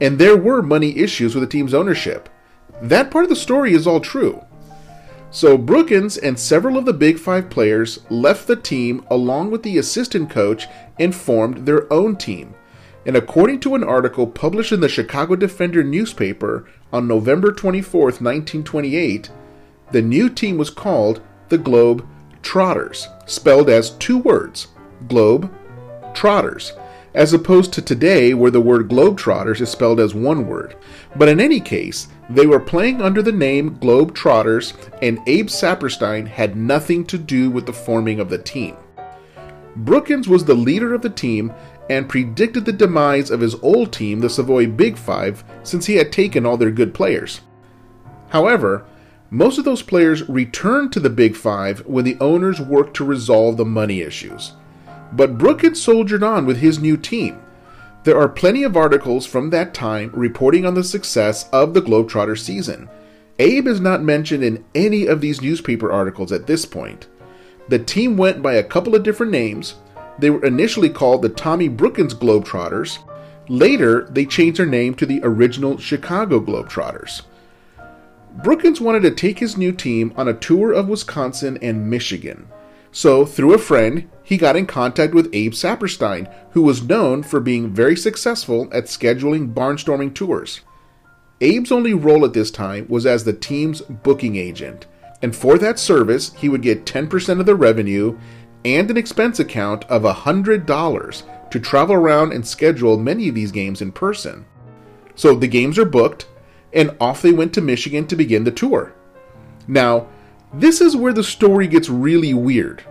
And 0.00 0.16
there 0.16 0.36
were 0.36 0.62
money 0.62 0.96
issues 0.98 1.34
with 1.34 1.42
the 1.42 1.50
team's 1.50 1.74
ownership. 1.74 2.28
That 2.82 3.10
part 3.10 3.24
of 3.24 3.30
the 3.30 3.34
story 3.34 3.74
is 3.74 3.84
all 3.84 3.98
true. 3.98 4.44
So 5.32 5.58
Brookins 5.58 6.18
and 6.18 6.38
several 6.38 6.78
of 6.78 6.84
the 6.84 6.92
Big 6.92 7.18
Five 7.18 7.50
players 7.50 7.98
left 8.10 8.46
the 8.46 8.54
team 8.54 9.04
along 9.10 9.50
with 9.50 9.64
the 9.64 9.78
assistant 9.78 10.30
coach 10.30 10.68
and 11.00 11.12
formed 11.12 11.66
their 11.66 11.92
own 11.92 12.14
team 12.14 12.54
and 13.06 13.16
according 13.16 13.60
to 13.60 13.76
an 13.76 13.84
article 13.84 14.26
published 14.26 14.72
in 14.72 14.80
the 14.80 14.88
Chicago 14.88 15.36
Defender 15.36 15.84
newspaper 15.84 16.68
on 16.92 17.06
November 17.06 17.52
24, 17.52 18.02
1928, 18.02 19.30
the 19.92 20.02
new 20.02 20.28
team 20.28 20.58
was 20.58 20.70
called 20.70 21.22
the 21.48 21.56
Globe 21.56 22.04
Trotters, 22.42 23.06
spelled 23.24 23.70
as 23.70 23.90
two 23.90 24.18
words 24.18 24.66
Globe 25.06 25.52
Trotters, 26.14 26.72
as 27.14 27.32
opposed 27.32 27.72
to 27.74 27.82
today 27.82 28.34
where 28.34 28.50
the 28.50 28.60
word 28.60 28.88
Globetrotters 28.88 29.60
is 29.60 29.70
spelled 29.70 30.00
as 30.00 30.12
one 30.12 30.48
word. 30.48 30.76
But 31.14 31.28
in 31.28 31.38
any 31.38 31.60
case, 31.60 32.08
they 32.28 32.46
were 32.46 32.58
playing 32.58 33.00
under 33.00 33.22
the 33.22 33.30
name 33.30 33.78
Globe 33.78 34.14
Trotters, 34.14 34.74
and 35.00 35.20
Abe 35.28 35.46
Saperstein 35.46 36.26
had 36.26 36.56
nothing 36.56 37.06
to 37.06 37.18
do 37.18 37.52
with 37.52 37.66
the 37.66 37.72
forming 37.72 38.18
of 38.18 38.30
the 38.30 38.38
team. 38.38 38.76
Brookins 39.76 40.26
was 40.26 40.44
the 40.44 40.54
leader 40.54 40.94
of 40.94 41.02
the 41.02 41.10
team 41.10 41.52
and 41.88 42.08
predicted 42.08 42.64
the 42.64 42.72
demise 42.72 43.30
of 43.30 43.40
his 43.40 43.54
old 43.56 43.92
team, 43.92 44.20
the 44.20 44.30
Savoy 44.30 44.66
Big 44.66 44.96
Five, 44.96 45.44
since 45.62 45.86
he 45.86 45.96
had 45.96 46.12
taken 46.12 46.44
all 46.44 46.56
their 46.56 46.70
good 46.70 46.94
players. 46.94 47.40
However, 48.28 48.84
most 49.30 49.58
of 49.58 49.64
those 49.64 49.82
players 49.82 50.28
returned 50.28 50.92
to 50.92 51.00
the 51.00 51.10
Big 51.10 51.36
Five 51.36 51.80
when 51.86 52.04
the 52.04 52.16
owners 52.20 52.60
worked 52.60 52.96
to 52.96 53.04
resolve 53.04 53.56
the 53.56 53.64
money 53.64 54.00
issues. 54.00 54.52
But 55.12 55.38
Brookins 55.38 55.78
had 55.78 55.84
soldiered 55.84 56.22
on 56.22 56.46
with 56.46 56.58
his 56.58 56.78
new 56.78 56.96
team. 56.96 57.40
There 58.04 58.18
are 58.18 58.28
plenty 58.28 58.62
of 58.62 58.76
articles 58.76 59.26
from 59.26 59.50
that 59.50 59.74
time 59.74 60.10
reporting 60.14 60.64
on 60.64 60.74
the 60.74 60.84
success 60.84 61.48
of 61.50 61.74
the 61.74 61.82
Globetrotter 61.82 62.38
season. 62.38 62.88
Abe 63.38 63.66
is 63.66 63.80
not 63.80 64.02
mentioned 64.02 64.44
in 64.44 64.64
any 64.74 65.06
of 65.06 65.20
these 65.20 65.42
newspaper 65.42 65.90
articles 65.90 66.32
at 66.32 66.46
this 66.46 66.64
point. 66.64 67.08
The 67.68 67.78
team 67.80 68.16
went 68.16 68.42
by 68.42 68.54
a 68.54 68.62
couple 68.62 68.94
of 68.94 69.02
different 69.02 69.32
names, 69.32 69.74
they 70.18 70.30
were 70.30 70.44
initially 70.44 70.90
called 70.90 71.22
the 71.22 71.28
Tommy 71.28 71.68
Brookins 71.68 72.14
Globetrotters. 72.14 72.98
Later, 73.48 74.08
they 74.10 74.24
changed 74.24 74.58
their 74.58 74.66
name 74.66 74.94
to 74.94 75.06
the 75.06 75.20
original 75.22 75.78
Chicago 75.78 76.40
Globetrotters. 76.40 77.22
Brookins 78.42 78.80
wanted 78.80 79.02
to 79.02 79.10
take 79.10 79.38
his 79.38 79.56
new 79.56 79.72
team 79.72 80.12
on 80.16 80.28
a 80.28 80.34
tour 80.34 80.72
of 80.72 80.88
Wisconsin 80.88 81.58
and 81.62 81.88
Michigan. 81.88 82.48
So, 82.92 83.24
through 83.24 83.54
a 83.54 83.58
friend, 83.58 84.08
he 84.22 84.36
got 84.36 84.56
in 84.56 84.66
contact 84.66 85.14
with 85.14 85.30
Abe 85.32 85.52
Saperstein, 85.52 86.32
who 86.50 86.62
was 86.62 86.82
known 86.82 87.22
for 87.22 87.40
being 87.40 87.72
very 87.72 87.96
successful 87.96 88.68
at 88.72 88.86
scheduling 88.86 89.52
barnstorming 89.54 90.14
tours. 90.14 90.62
Abe's 91.40 91.70
only 91.70 91.92
role 91.92 92.24
at 92.24 92.32
this 92.32 92.50
time 92.50 92.86
was 92.88 93.04
as 93.04 93.24
the 93.24 93.32
team's 93.32 93.82
booking 93.82 94.36
agent, 94.36 94.86
and 95.22 95.36
for 95.36 95.58
that 95.58 95.78
service, 95.78 96.32
he 96.34 96.48
would 96.48 96.62
get 96.62 96.86
10% 96.86 97.40
of 97.40 97.46
the 97.46 97.54
revenue 97.54 98.18
and 98.66 98.90
an 98.90 98.96
expense 98.96 99.38
account 99.38 99.84
of 99.84 100.02
$100 100.02 101.50
to 101.50 101.60
travel 101.60 101.94
around 101.94 102.32
and 102.32 102.44
schedule 102.44 102.98
many 102.98 103.28
of 103.28 103.34
these 103.36 103.52
games 103.52 103.80
in 103.80 103.92
person. 103.92 104.44
So 105.14 105.36
the 105.36 105.46
games 105.46 105.78
are 105.78 105.84
booked, 105.84 106.26
and 106.72 106.96
off 107.00 107.22
they 107.22 107.30
went 107.30 107.54
to 107.54 107.60
Michigan 107.60 108.08
to 108.08 108.16
begin 108.16 108.42
the 108.42 108.50
tour. 108.50 108.92
Now, 109.68 110.08
this 110.52 110.80
is 110.80 110.96
where 110.96 111.12
the 111.12 111.22
story 111.22 111.68
gets 111.68 111.88
really 111.88 112.34
weird. 112.34 112.82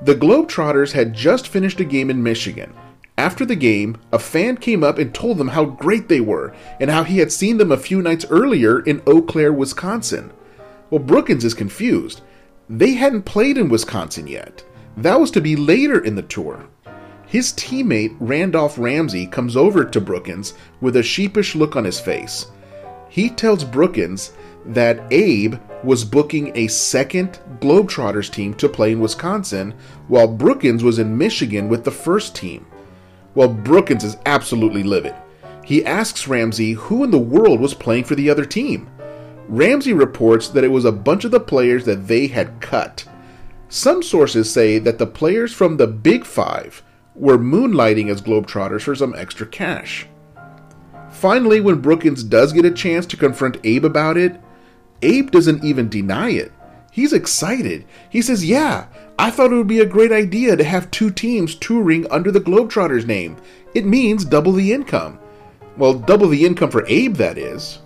The 0.00 0.14
Globetrotters 0.14 0.92
had 0.92 1.12
just 1.12 1.48
finished 1.48 1.80
a 1.80 1.84
game 1.84 2.08
in 2.08 2.22
Michigan. 2.22 2.72
After 3.18 3.44
the 3.44 3.56
game, 3.56 3.98
a 4.10 4.18
fan 4.18 4.56
came 4.56 4.82
up 4.82 4.96
and 4.96 5.14
told 5.14 5.36
them 5.36 5.48
how 5.48 5.66
great 5.66 6.08
they 6.08 6.20
were 6.20 6.54
and 6.80 6.90
how 6.90 7.04
he 7.04 7.18
had 7.18 7.30
seen 7.30 7.58
them 7.58 7.70
a 7.70 7.76
few 7.76 8.00
nights 8.00 8.24
earlier 8.30 8.80
in 8.80 9.02
Eau 9.06 9.20
Claire, 9.20 9.52
Wisconsin. 9.52 10.32
Well, 10.88 11.00
Brookins 11.00 11.44
is 11.44 11.52
confused. 11.52 12.22
They 12.70 12.94
hadn't 12.94 13.24
played 13.24 13.58
in 13.58 13.68
Wisconsin 13.68 14.26
yet. 14.26 14.64
That 14.96 15.20
was 15.20 15.30
to 15.32 15.40
be 15.40 15.56
later 15.56 15.98
in 15.98 16.14
the 16.14 16.22
tour. 16.22 16.66
His 17.26 17.52
teammate 17.52 18.16
Randolph 18.18 18.76
Ramsey 18.76 19.26
comes 19.26 19.56
over 19.56 19.84
to 19.84 20.00
Brookins 20.00 20.54
with 20.80 20.96
a 20.96 21.02
sheepish 21.02 21.54
look 21.54 21.76
on 21.76 21.84
his 21.84 22.00
face. 22.00 22.46
He 23.08 23.30
tells 23.30 23.64
Brookins 23.64 24.32
that 24.66 25.00
Abe 25.12 25.54
was 25.82 26.04
booking 26.04 26.52
a 26.54 26.66
second 26.68 27.38
Globetrotters 27.60 28.30
team 28.30 28.52
to 28.54 28.68
play 28.68 28.92
in 28.92 29.00
Wisconsin 29.00 29.74
while 30.08 30.26
Brookins 30.26 30.82
was 30.82 30.98
in 30.98 31.16
Michigan 31.16 31.68
with 31.68 31.84
the 31.84 31.90
first 31.90 32.34
team. 32.34 32.66
Well, 33.34 33.48
Brookins 33.48 34.04
is 34.04 34.16
absolutely 34.26 34.82
livid. 34.82 35.14
He 35.64 35.84
asks 35.84 36.26
Ramsey 36.26 36.72
who 36.72 37.04
in 37.04 37.10
the 37.10 37.18
world 37.18 37.60
was 37.60 37.74
playing 37.74 38.04
for 38.04 38.16
the 38.16 38.28
other 38.28 38.44
team. 38.44 38.88
Ramsey 39.48 39.92
reports 39.92 40.48
that 40.48 40.64
it 40.64 40.68
was 40.68 40.84
a 40.84 40.92
bunch 40.92 41.24
of 41.24 41.30
the 41.30 41.40
players 41.40 41.84
that 41.84 42.08
they 42.08 42.26
had 42.26 42.60
cut. 42.60 43.04
Some 43.70 44.02
sources 44.02 44.52
say 44.52 44.80
that 44.80 44.98
the 44.98 45.06
players 45.06 45.54
from 45.54 45.76
the 45.76 45.86
Big 45.86 46.24
Five 46.24 46.82
were 47.14 47.38
moonlighting 47.38 48.10
as 48.10 48.20
Globetrotters 48.20 48.82
for 48.82 48.96
some 48.96 49.14
extra 49.14 49.46
cash. 49.46 50.08
Finally, 51.12 51.60
when 51.60 51.80
Brookins 51.80 52.24
does 52.24 52.52
get 52.52 52.64
a 52.64 52.72
chance 52.72 53.06
to 53.06 53.16
confront 53.16 53.58
Abe 53.62 53.84
about 53.84 54.16
it, 54.16 54.40
Abe 55.02 55.30
doesn't 55.30 55.62
even 55.62 55.88
deny 55.88 56.30
it. 56.30 56.50
He's 56.90 57.12
excited. 57.12 57.84
He 58.10 58.22
says, 58.22 58.44
Yeah, 58.44 58.88
I 59.16 59.30
thought 59.30 59.52
it 59.52 59.56
would 59.56 59.68
be 59.68 59.80
a 59.80 59.86
great 59.86 60.10
idea 60.10 60.56
to 60.56 60.64
have 60.64 60.90
two 60.90 61.12
teams 61.12 61.54
touring 61.54 62.10
under 62.10 62.32
the 62.32 62.40
Globetrotters 62.40 63.06
name. 63.06 63.36
It 63.72 63.86
means 63.86 64.24
double 64.24 64.52
the 64.52 64.72
income. 64.72 65.20
Well, 65.76 65.94
double 65.94 66.26
the 66.26 66.44
income 66.44 66.72
for 66.72 66.84
Abe, 66.88 67.14
that 67.16 67.38
is. 67.38 67.78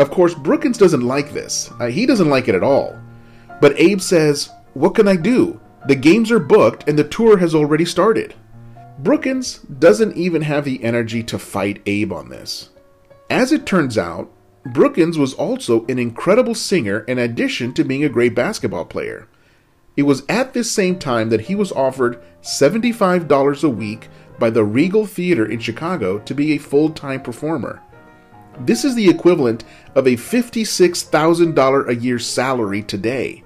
Of 0.00 0.10
course, 0.10 0.34
Brookins 0.34 0.78
doesn't 0.78 1.06
like 1.06 1.32
this. 1.32 1.70
Uh, 1.78 1.86
he 1.86 2.06
doesn't 2.06 2.28
like 2.28 2.48
it 2.48 2.56
at 2.56 2.64
all. 2.64 2.98
But 3.60 3.78
Abe 3.78 4.00
says, 4.00 4.50
what 4.76 4.94
can 4.94 5.08
I 5.08 5.16
do? 5.16 5.58
The 5.88 5.94
games 5.94 6.30
are 6.30 6.38
booked 6.38 6.86
and 6.86 6.98
the 6.98 7.08
tour 7.08 7.38
has 7.38 7.54
already 7.54 7.86
started. 7.86 8.34
Brookins 8.98 9.60
doesn't 9.60 10.18
even 10.18 10.42
have 10.42 10.66
the 10.66 10.84
energy 10.84 11.22
to 11.22 11.38
fight 11.38 11.80
Abe 11.86 12.12
on 12.12 12.28
this. 12.28 12.68
As 13.30 13.52
it 13.52 13.64
turns 13.64 13.96
out, 13.96 14.30
Brookins 14.74 15.16
was 15.16 15.32
also 15.32 15.86
an 15.86 15.98
incredible 15.98 16.54
singer 16.54 17.00
in 17.08 17.18
addition 17.18 17.72
to 17.72 17.84
being 17.84 18.04
a 18.04 18.10
great 18.10 18.34
basketball 18.34 18.84
player. 18.84 19.28
It 19.96 20.02
was 20.02 20.24
at 20.28 20.52
this 20.52 20.70
same 20.70 20.98
time 20.98 21.30
that 21.30 21.42
he 21.42 21.54
was 21.54 21.72
offered 21.72 22.22
$75 22.42 23.64
a 23.64 23.68
week 23.70 24.08
by 24.38 24.50
the 24.50 24.64
Regal 24.64 25.06
Theater 25.06 25.50
in 25.50 25.58
Chicago 25.58 26.18
to 26.18 26.34
be 26.34 26.52
a 26.52 26.58
full 26.58 26.90
time 26.90 27.22
performer. 27.22 27.80
This 28.60 28.84
is 28.84 28.94
the 28.94 29.08
equivalent 29.08 29.64
of 29.94 30.06
a 30.06 30.16
$56,000 30.16 31.88
a 31.88 31.94
year 31.94 32.18
salary 32.18 32.82
today. 32.82 33.42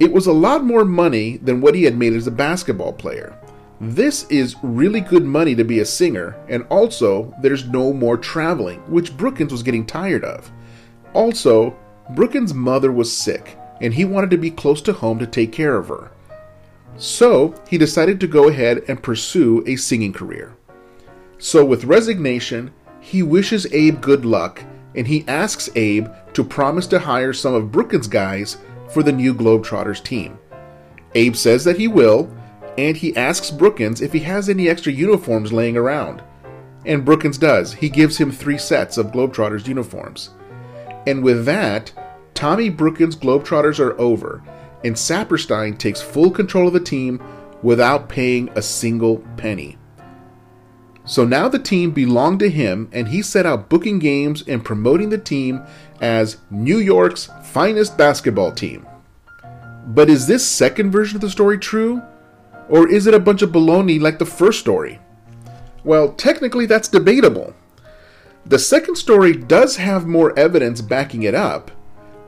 It 0.00 0.10
was 0.10 0.26
a 0.26 0.32
lot 0.32 0.64
more 0.64 0.86
money 0.86 1.36
than 1.36 1.60
what 1.60 1.74
he 1.74 1.84
had 1.84 1.94
made 1.94 2.14
as 2.14 2.26
a 2.26 2.30
basketball 2.30 2.94
player. 2.94 3.38
This 3.82 4.24
is 4.30 4.56
really 4.62 5.02
good 5.02 5.26
money 5.26 5.54
to 5.54 5.62
be 5.62 5.80
a 5.80 5.84
singer, 5.84 6.36
and 6.48 6.64
also 6.70 7.34
there's 7.42 7.68
no 7.68 7.92
more 7.92 8.16
traveling, 8.16 8.80
which 8.90 9.14
Brookins 9.14 9.52
was 9.52 9.62
getting 9.62 9.84
tired 9.84 10.24
of. 10.24 10.50
Also, 11.12 11.76
Brookins' 12.14 12.54
mother 12.54 12.90
was 12.90 13.14
sick, 13.14 13.58
and 13.82 13.92
he 13.92 14.06
wanted 14.06 14.30
to 14.30 14.38
be 14.38 14.50
close 14.50 14.80
to 14.82 14.94
home 14.94 15.18
to 15.18 15.26
take 15.26 15.52
care 15.52 15.76
of 15.76 15.88
her. 15.88 16.10
So, 16.96 17.54
he 17.68 17.76
decided 17.76 18.20
to 18.20 18.26
go 18.26 18.48
ahead 18.48 18.82
and 18.88 19.02
pursue 19.02 19.62
a 19.66 19.76
singing 19.76 20.14
career. 20.14 20.56
So, 21.36 21.62
with 21.62 21.84
resignation, 21.84 22.72
he 23.00 23.22
wishes 23.22 23.66
Abe 23.70 24.00
good 24.00 24.24
luck, 24.24 24.64
and 24.94 25.06
he 25.06 25.26
asks 25.28 25.68
Abe 25.74 26.08
to 26.32 26.42
promise 26.42 26.86
to 26.86 26.98
hire 26.98 27.34
some 27.34 27.52
of 27.52 27.70
Brookins' 27.70 28.06
guys 28.06 28.56
for 28.92 29.02
the 29.02 29.12
new 29.12 29.34
Globetrotters 29.34 30.02
team. 30.02 30.38
Abe 31.14 31.36
says 31.36 31.64
that 31.64 31.78
he 31.78 31.88
will, 31.88 32.30
and 32.78 32.96
he 32.96 33.16
asks 33.16 33.50
Brookins 33.50 34.00
if 34.00 34.12
he 34.12 34.20
has 34.20 34.48
any 34.48 34.68
extra 34.68 34.92
uniforms 34.92 35.52
laying 35.52 35.76
around. 35.76 36.22
And 36.86 37.04
Brookins 37.04 37.38
does. 37.38 37.72
He 37.72 37.88
gives 37.88 38.16
him 38.16 38.30
three 38.30 38.58
sets 38.58 38.96
of 38.96 39.08
Globetrotters 39.08 39.66
uniforms. 39.66 40.30
And 41.06 41.22
with 41.22 41.44
that, 41.44 41.92
Tommy 42.34 42.70
Brookins' 42.70 43.16
Globetrotters 43.16 43.80
are 43.80 43.98
over, 44.00 44.42
and 44.84 44.94
Saperstein 44.94 45.76
takes 45.76 46.00
full 46.00 46.30
control 46.30 46.68
of 46.68 46.72
the 46.72 46.80
team 46.80 47.22
without 47.62 48.08
paying 48.08 48.48
a 48.54 48.62
single 48.62 49.18
penny. 49.36 49.76
So 51.10 51.24
now 51.24 51.48
the 51.48 51.58
team 51.58 51.90
belonged 51.90 52.38
to 52.38 52.48
him, 52.48 52.88
and 52.92 53.08
he 53.08 53.20
set 53.20 53.44
out 53.44 53.68
booking 53.68 53.98
games 53.98 54.44
and 54.46 54.64
promoting 54.64 55.10
the 55.10 55.18
team 55.18 55.60
as 56.00 56.36
New 56.52 56.78
York's 56.78 57.28
finest 57.42 57.98
basketball 57.98 58.52
team. 58.52 58.86
But 59.88 60.08
is 60.08 60.28
this 60.28 60.46
second 60.46 60.92
version 60.92 61.16
of 61.16 61.20
the 61.20 61.28
story 61.28 61.58
true? 61.58 62.00
Or 62.68 62.88
is 62.88 63.08
it 63.08 63.14
a 63.14 63.18
bunch 63.18 63.42
of 63.42 63.50
baloney 63.50 64.00
like 64.00 64.20
the 64.20 64.24
first 64.24 64.60
story? 64.60 65.00
Well, 65.82 66.12
technically, 66.12 66.66
that's 66.66 66.86
debatable. 66.86 67.56
The 68.46 68.60
second 68.60 68.94
story 68.94 69.32
does 69.32 69.78
have 69.78 70.06
more 70.06 70.38
evidence 70.38 70.80
backing 70.80 71.24
it 71.24 71.34
up. 71.34 71.72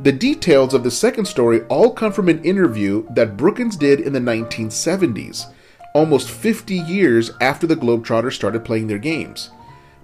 The 0.01 0.11
details 0.11 0.75
of 0.75 0.83
the 0.83 0.91
second 0.91 1.27
story 1.27 1.63
all 1.69 1.93
come 1.93 2.11
from 2.11 2.29
an 2.29 2.43
interview 2.43 3.07
that 3.15 3.37
Brookins 3.37 3.77
did 3.77 4.01
in 4.01 4.13
the 4.13 4.19
1970s, 4.19 5.53
almost 5.95 6.31
50 6.31 6.75
years 6.75 7.31
after 7.41 7.67
the 7.67 7.77
Globetrotters 7.77 8.33
started 8.33 8.65
playing 8.65 8.87
their 8.87 8.99
games. 8.99 9.51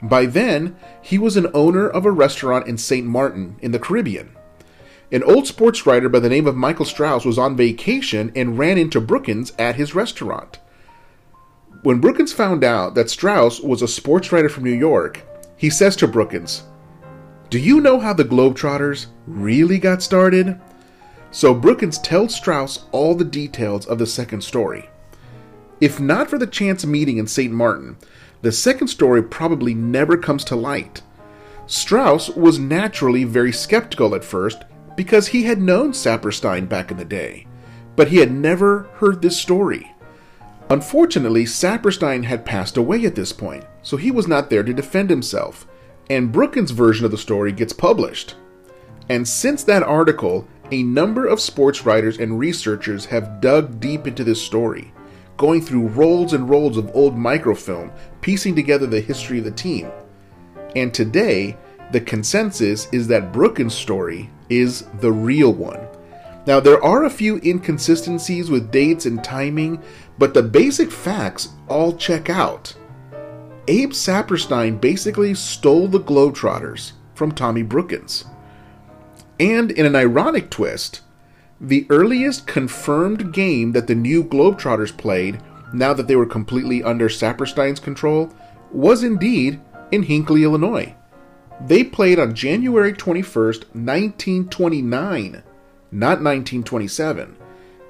By 0.03 0.27
then, 0.27 0.77
he 1.03 1.19
was 1.19 1.37
an 1.37 1.49
owner 1.55 1.89
of 1.89 2.07
a 2.07 2.11
restaurant 2.11 2.69
in 2.69 2.79
St. 2.79 3.07
Martin 3.07 3.57
in 3.61 3.73
the 3.73 3.79
Caribbean. 3.79 4.31
An 5.11 5.23
old 5.23 5.47
sports 5.47 5.87
writer 5.87 6.09
by 6.09 6.19
the 6.21 6.29
name 6.29 6.47
of 6.47 6.55
Michael 6.55 6.85
Strauss 6.85 7.25
was 7.25 7.39
on 7.39 7.57
vacation 7.57 8.31
and 8.37 8.59
ran 8.59 8.77
into 8.77 9.01
Brookins 9.01 9.53
at 9.59 9.77
his 9.77 9.95
restaurant. 9.95 10.59
When 11.83 12.01
Brookins 12.01 12.33
found 12.33 12.63
out 12.63 12.95
that 12.95 13.09
Strauss 13.09 13.61
was 13.61 13.83
a 13.83 13.89
sports 13.89 14.31
writer 14.31 14.49
from 14.49 14.65
New 14.65 14.71
York, 14.73 15.23
he 15.57 15.71
says 15.71 15.97
to 15.97 16.07
Brookins, 16.07 16.65
Do 17.51 17.59
you 17.59 17.81
know 17.81 17.99
how 17.99 18.13
the 18.13 18.25
Globetrotters 18.25 19.07
really 19.27 19.79
got 19.79 20.03
started? 20.03 20.61
So 21.31 21.55
Brookins 21.55 21.99
tells 21.99 22.35
Strauss 22.35 22.85
all 22.93 23.15
the 23.15 23.25
details 23.25 23.87
of 23.87 23.99
the 23.99 24.07
second 24.07 24.43
story. 24.43 24.91
If 25.81 26.01
not 26.01 26.29
for 26.29 26.39
the 26.39 26.47
chance 26.47 26.85
meeting 26.85 27.19
in 27.19 27.27
St. 27.27 27.53
Martin, 27.53 27.97
the 28.43 28.53
second 28.53 28.89
story 28.89 29.23
probably 29.23 29.75
never 29.75 30.17
comes 30.17 30.45
to 30.45 30.57
light. 30.57 31.03
Strauss 31.67 32.31
was 32.31 32.59
naturally 32.59 33.25
very 33.25 33.53
skeptical 33.53 34.15
at 34.15 34.25
first 34.25 34.65
because 34.97 35.29
he 35.29 35.45
had 35.45 35.61
known 35.61 35.93
Saperstein 35.93 36.69
back 36.69 36.91
in 36.91 36.97
the 36.97 37.05
day, 37.05 37.47
but 37.95 38.09
he 38.09 38.17
had 38.17 38.33
never 38.33 38.85
heard 38.95 39.23
this 39.23 39.39
story. 39.39 39.95
Unfortunately, 40.71 41.45
Saperstein 41.45 42.25
had 42.25 42.45
passed 42.45 42.77
away 42.77 43.05
at 43.05 43.15
this 43.15 43.33
point, 43.33 43.65
so 43.83 43.97
he 43.97 44.11
was 44.11 44.27
not 44.27 44.51
there 44.51 44.63
to 44.63 44.75
defend 44.75 45.09
himself, 45.09 45.67
and 46.11 46.33
Brookins' 46.33 46.73
version 46.73 47.05
of 47.05 47.11
the 47.11 47.19
story 47.19 47.53
gets 47.53 47.73
published. 47.73 48.35
And 49.09 49.27
since 49.27 49.63
that 49.65 49.83
article, 49.83 50.47
a 50.71 50.83
number 50.83 51.27
of 51.27 51.41
sports 51.41 51.87
writers 51.87 52.19
and 52.19 52.39
researchers 52.39 53.07
have 53.07 53.41
dug 53.41 53.81
deep 53.81 54.07
into 54.07 54.25
this 54.25 54.43
story, 54.43 54.93
going 55.39 55.63
through 55.63 55.87
rolls 55.89 56.35
and 56.35 56.51
rolls 56.51 56.77
of 56.77 56.95
old 56.95 57.17
microfilm, 57.17 57.91
piecing 58.21 58.55
together 58.55 58.87
the 58.87 59.01
history 59.01 59.39
of 59.39 59.45
the 59.45 59.51
team. 59.51 59.91
And 60.77 60.93
today, 60.93 61.57
the 61.93 62.01
consensus 62.03 62.89
is 62.93 63.09
that 63.09 63.33
Brookins' 63.33 63.75
story 63.75 64.29
is 64.51 64.83
the 65.01 65.13
real 65.13 65.55
one. 65.55 65.81
Now, 66.47 66.61
there 66.61 66.83
are 66.83 67.05
a 67.05 67.11
few 67.11 67.41
inconsistencies 67.45 68.51
with 68.51 68.71
dates 68.71 69.07
and 69.07 69.23
timing, 69.23 69.83
but 70.19 70.35
the 70.35 70.43
basic 70.43 70.91
facts 70.91 71.51
all 71.69 71.97
check 71.97 72.29
out. 72.29 72.75
Abe 73.69 73.91
Saperstein 73.91 74.81
basically 74.81 75.35
stole 75.35 75.89
the 75.89 76.01
Globetrotters 76.01 76.93
from 77.15 77.33
Tommy 77.33 77.63
Brookins. 77.63 78.25
And 79.39 79.71
in 79.71 79.87
an 79.87 79.95
ironic 79.95 80.51
twist, 80.51 81.03
the 81.61 81.87
earliest 81.91 82.47
confirmed 82.47 83.33
game 83.33 83.73
that 83.73 83.87
the 83.87 83.95
new 83.95 84.23
Globetrotters 84.23 84.97
played, 84.97 85.41
now 85.73 85.93
that 85.93 86.07
they 86.07 86.17
were 86.17 86.27
completely 86.27 86.83
under 86.83 87.09
Saperstein's 87.09 87.81
control, 87.81 88.33
was 88.73 89.03
indeed 89.03 89.61
in 89.91 90.05
Hinckley, 90.05 90.45
Illinois. 90.45 90.95
They 91.61 91.83
played 91.83 92.21
on 92.21 92.35
January 92.35 92.93
21st, 92.93 93.75
1929, 93.75 95.43
not 95.91 96.23
1927. 96.23 97.37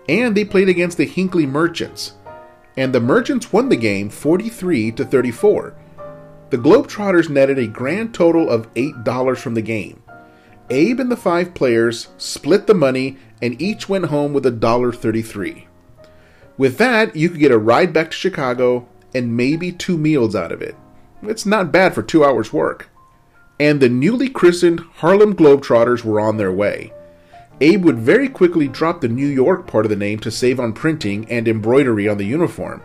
And 0.08 0.34
they 0.34 0.44
played 0.44 0.70
against 0.70 0.96
the 0.96 1.04
Hinckley 1.04 1.44
Merchants. 1.44 2.14
And 2.78 2.94
the 2.94 3.00
Merchants 3.00 3.52
won 3.52 3.68
the 3.68 3.76
game 3.76 4.08
43 4.08 4.92
to 4.92 5.04
34. 5.04 5.74
The 6.48 6.56
Globetrotters 6.56 7.28
netted 7.28 7.58
a 7.58 7.66
grand 7.66 8.14
total 8.14 8.48
of 8.48 8.72
$8 8.72 9.36
from 9.36 9.52
the 9.52 9.60
game. 9.60 10.02
Abe 10.70 11.00
and 11.00 11.10
the 11.10 11.16
five 11.16 11.54
players 11.54 12.08
split 12.18 12.66
the 12.66 12.74
money 12.74 13.16
and 13.40 13.60
each 13.60 13.88
went 13.88 14.06
home 14.06 14.32
with 14.32 14.44
$1.33. 14.44 15.66
With 16.56 16.78
that, 16.78 17.14
you 17.14 17.30
could 17.30 17.40
get 17.40 17.52
a 17.52 17.58
ride 17.58 17.92
back 17.92 18.10
to 18.10 18.16
Chicago 18.16 18.88
and 19.14 19.36
maybe 19.36 19.72
two 19.72 19.96
meals 19.96 20.34
out 20.34 20.52
of 20.52 20.60
it. 20.60 20.76
It's 21.22 21.46
not 21.46 21.72
bad 21.72 21.94
for 21.94 22.02
two 22.02 22.24
hours' 22.24 22.52
work 22.52 22.90
and 23.60 23.80
the 23.80 23.88
newly 23.88 24.28
christened 24.28 24.80
Harlem 24.96 25.34
Globetrotters 25.34 26.04
were 26.04 26.20
on 26.20 26.36
their 26.36 26.52
way. 26.52 26.92
Abe 27.60 27.84
would 27.84 27.98
very 27.98 28.28
quickly 28.28 28.68
drop 28.68 29.00
the 29.00 29.08
New 29.08 29.26
York 29.26 29.66
part 29.66 29.84
of 29.84 29.90
the 29.90 29.96
name 29.96 30.20
to 30.20 30.30
save 30.30 30.60
on 30.60 30.72
printing 30.72 31.28
and 31.28 31.48
embroidery 31.48 32.08
on 32.08 32.18
the 32.18 32.24
uniform. 32.24 32.82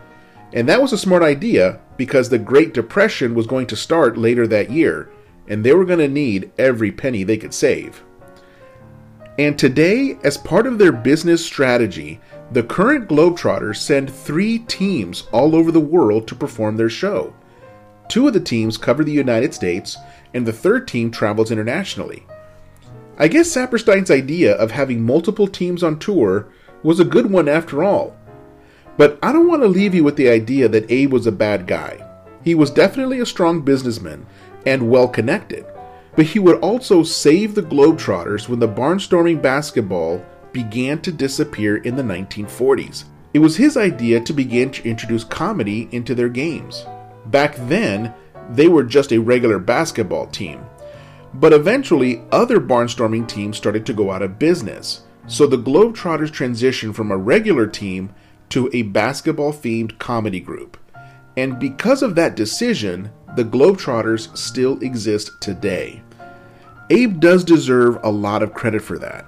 And 0.52 0.68
that 0.68 0.82
was 0.82 0.92
a 0.92 0.98
smart 0.98 1.22
idea 1.22 1.80
because 1.96 2.28
the 2.28 2.38
Great 2.38 2.74
Depression 2.74 3.34
was 3.34 3.46
going 3.46 3.68
to 3.68 3.76
start 3.76 4.16
later 4.16 4.46
that 4.48 4.70
year, 4.70 5.08
and 5.48 5.64
they 5.64 5.72
were 5.72 5.84
going 5.84 5.98
to 5.98 6.08
need 6.08 6.50
every 6.58 6.90
penny 6.90 7.22
they 7.22 7.36
could 7.36 7.54
save. 7.54 8.02
And 9.38 9.58
today, 9.58 10.16
as 10.22 10.38
part 10.38 10.66
of 10.66 10.78
their 10.78 10.92
business 10.92 11.44
strategy, 11.44 12.20
the 12.52 12.62
current 12.62 13.08
Globetrotters 13.08 13.76
send 13.76 14.08
three 14.08 14.60
teams 14.60 15.26
all 15.32 15.56
over 15.56 15.72
the 15.72 15.80
world 15.80 16.28
to 16.28 16.36
perform 16.36 16.76
their 16.76 16.90
show. 16.90 17.34
Two 18.08 18.28
of 18.28 18.34
the 18.34 18.40
teams 18.40 18.76
cover 18.76 19.02
the 19.02 19.10
United 19.10 19.52
States, 19.52 19.96
and 20.34 20.46
the 20.46 20.52
third 20.52 20.86
team 20.86 21.10
travels 21.10 21.50
internationally. 21.50 22.24
I 23.18 23.28
guess 23.28 23.48
Saperstein's 23.48 24.10
idea 24.10 24.54
of 24.54 24.70
having 24.70 25.02
multiple 25.02 25.48
teams 25.48 25.82
on 25.82 25.98
tour 25.98 26.48
was 26.82 27.00
a 27.00 27.04
good 27.04 27.30
one 27.30 27.48
after 27.48 27.82
all. 27.82 28.16
But 28.96 29.18
I 29.22 29.32
don't 29.32 29.48
want 29.48 29.62
to 29.62 29.68
leave 29.68 29.94
you 29.94 30.04
with 30.04 30.16
the 30.16 30.28
idea 30.28 30.68
that 30.68 30.90
Abe 30.90 31.12
was 31.12 31.26
a 31.26 31.32
bad 31.32 31.66
guy. 31.66 31.98
He 32.44 32.54
was 32.54 32.70
definitely 32.70 33.20
a 33.20 33.26
strong 33.26 33.62
businessman 33.62 34.26
and 34.66 34.90
well 34.90 35.08
connected, 35.08 35.64
but 36.16 36.26
he 36.26 36.38
would 36.38 36.60
also 36.60 37.02
save 37.02 37.54
the 37.54 37.62
Globetrotters 37.62 38.48
when 38.48 38.60
the 38.60 38.68
barnstorming 38.68 39.42
basketball 39.42 40.24
began 40.52 41.00
to 41.02 41.12
disappear 41.12 41.78
in 41.78 41.96
the 41.96 42.02
1940s. 42.02 43.04
It 43.34 43.40
was 43.40 43.56
his 43.56 43.76
idea 43.76 44.20
to 44.20 44.32
begin 44.32 44.70
to 44.70 44.88
introduce 44.88 45.24
comedy 45.24 45.88
into 45.90 46.14
their 46.14 46.28
games. 46.28 46.86
Back 47.26 47.56
then, 47.66 48.14
they 48.50 48.68
were 48.68 48.84
just 48.84 49.12
a 49.12 49.18
regular 49.18 49.58
basketball 49.58 50.26
team. 50.28 50.64
But 51.34 51.52
eventually, 51.52 52.22
other 52.30 52.60
barnstorming 52.60 53.26
teams 53.26 53.56
started 53.56 53.84
to 53.86 53.92
go 53.92 54.12
out 54.12 54.22
of 54.22 54.38
business. 54.38 55.02
So 55.26 55.46
the 55.46 55.56
Globetrotters 55.58 56.30
transitioned 56.30 56.94
from 56.94 57.10
a 57.10 57.16
regular 57.16 57.66
team 57.66 58.14
to 58.50 58.70
a 58.72 58.82
basketball 58.82 59.52
themed 59.52 59.98
comedy 59.98 60.38
group. 60.38 60.76
And 61.36 61.58
because 61.58 62.02
of 62.02 62.14
that 62.14 62.36
decision, 62.36 63.10
the 63.36 63.44
Globetrotters 63.44 64.36
still 64.36 64.78
exist 64.80 65.40
today. 65.40 66.02
Abe 66.90 67.18
does 67.18 67.44
deserve 67.44 67.98
a 68.02 68.10
lot 68.10 68.42
of 68.42 68.54
credit 68.54 68.82
for 68.82 68.98
that. 68.98 69.26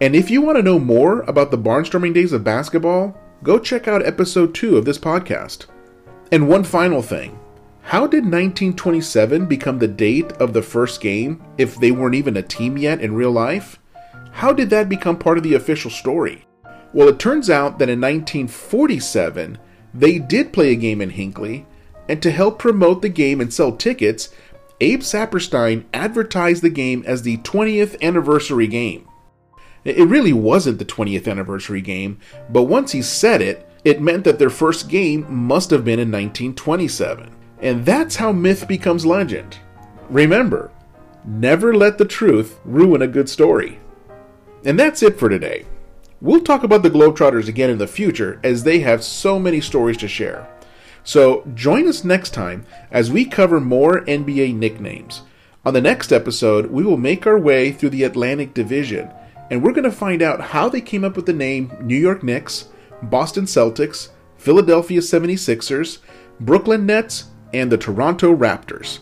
And 0.00 0.16
if 0.16 0.30
you 0.30 0.42
want 0.42 0.56
to 0.56 0.62
know 0.62 0.78
more 0.78 1.20
about 1.22 1.50
the 1.50 1.58
barnstorming 1.58 2.14
days 2.14 2.32
of 2.32 2.42
basketball, 2.42 3.16
go 3.42 3.58
check 3.58 3.86
out 3.86 4.04
episode 4.04 4.54
2 4.54 4.76
of 4.76 4.84
this 4.84 4.98
podcast. 4.98 5.66
And 6.32 6.48
one 6.48 6.64
final 6.64 7.02
thing 7.02 7.38
how 7.82 8.06
did 8.06 8.24
1927 8.24 9.46
become 9.46 9.78
the 9.78 9.88
date 9.88 10.32
of 10.32 10.52
the 10.52 10.62
first 10.62 11.00
game 11.00 11.44
if 11.58 11.76
they 11.76 11.90
weren't 11.90 12.14
even 12.14 12.36
a 12.36 12.42
team 12.42 12.78
yet 12.78 13.00
in 13.00 13.14
real 13.14 13.32
life? 13.32 13.78
How 14.30 14.52
did 14.52 14.70
that 14.70 14.88
become 14.88 15.18
part 15.18 15.36
of 15.36 15.44
the 15.44 15.54
official 15.54 15.90
story? 15.90 16.46
Well, 16.94 17.08
it 17.08 17.18
turns 17.18 17.50
out 17.50 17.78
that 17.78 17.88
in 17.88 18.00
1947, 18.00 19.58
they 19.92 20.18
did 20.18 20.52
play 20.52 20.72
a 20.72 20.76
game 20.76 21.00
in 21.00 21.10
Hinckley, 21.10 21.66
and 22.12 22.20
to 22.20 22.30
help 22.30 22.58
promote 22.58 23.00
the 23.00 23.08
game 23.08 23.40
and 23.40 23.54
sell 23.54 23.74
tickets, 23.74 24.28
Abe 24.82 25.00
Saperstein 25.00 25.86
advertised 25.94 26.62
the 26.62 26.68
game 26.68 27.02
as 27.06 27.22
the 27.22 27.38
20th 27.38 27.98
anniversary 28.02 28.66
game. 28.66 29.08
It 29.82 30.06
really 30.06 30.34
wasn't 30.34 30.78
the 30.78 30.84
20th 30.84 31.26
anniversary 31.26 31.80
game, 31.80 32.18
but 32.50 32.64
once 32.64 32.92
he 32.92 33.00
said 33.00 33.40
it, 33.40 33.66
it 33.82 34.02
meant 34.02 34.24
that 34.24 34.38
their 34.38 34.50
first 34.50 34.90
game 34.90 35.24
must 35.26 35.70
have 35.70 35.86
been 35.86 35.98
in 35.98 36.12
1927. 36.12 37.34
And 37.62 37.86
that's 37.86 38.16
how 38.16 38.30
myth 38.30 38.68
becomes 38.68 39.06
legend. 39.06 39.56
Remember, 40.10 40.70
never 41.24 41.72
let 41.74 41.96
the 41.96 42.04
truth 42.04 42.60
ruin 42.66 43.00
a 43.00 43.06
good 43.06 43.30
story. 43.30 43.80
And 44.66 44.78
that's 44.78 45.02
it 45.02 45.18
for 45.18 45.30
today. 45.30 45.64
We'll 46.20 46.42
talk 46.42 46.62
about 46.62 46.82
the 46.82 46.90
Globetrotters 46.90 47.48
again 47.48 47.70
in 47.70 47.78
the 47.78 47.86
future 47.86 48.38
as 48.44 48.64
they 48.64 48.80
have 48.80 49.02
so 49.02 49.38
many 49.38 49.62
stories 49.62 49.96
to 49.96 50.08
share. 50.08 50.46
So 51.04 51.44
join 51.54 51.88
us 51.88 52.04
next 52.04 52.30
time 52.30 52.64
as 52.90 53.10
we 53.10 53.24
cover 53.24 53.60
more 53.60 54.04
NBA 54.06 54.54
nicknames. 54.54 55.22
On 55.64 55.74
the 55.74 55.80
next 55.80 56.12
episode, 56.12 56.70
we 56.70 56.84
will 56.84 56.96
make 56.96 57.26
our 57.26 57.38
way 57.38 57.72
through 57.72 57.90
the 57.90 58.04
Atlantic 58.04 58.54
Division 58.54 59.10
and 59.52 59.62
we're 59.62 59.72
going 59.72 59.84
to 59.84 59.92
find 59.92 60.22
out 60.22 60.40
how 60.40 60.70
they 60.70 60.80
came 60.80 61.04
up 61.04 61.14
with 61.14 61.26
the 61.26 61.32
name 61.34 61.70
New 61.82 61.96
York 61.96 62.22
Knicks, 62.22 62.68
Boston 63.02 63.44
Celtics, 63.44 64.08
Philadelphia 64.38 65.00
76ers, 65.00 65.98
Brooklyn 66.40 66.86
Nets, 66.86 67.26
and 67.52 67.70
the 67.70 67.76
Toronto 67.76 68.34
Raptors. 68.34 69.00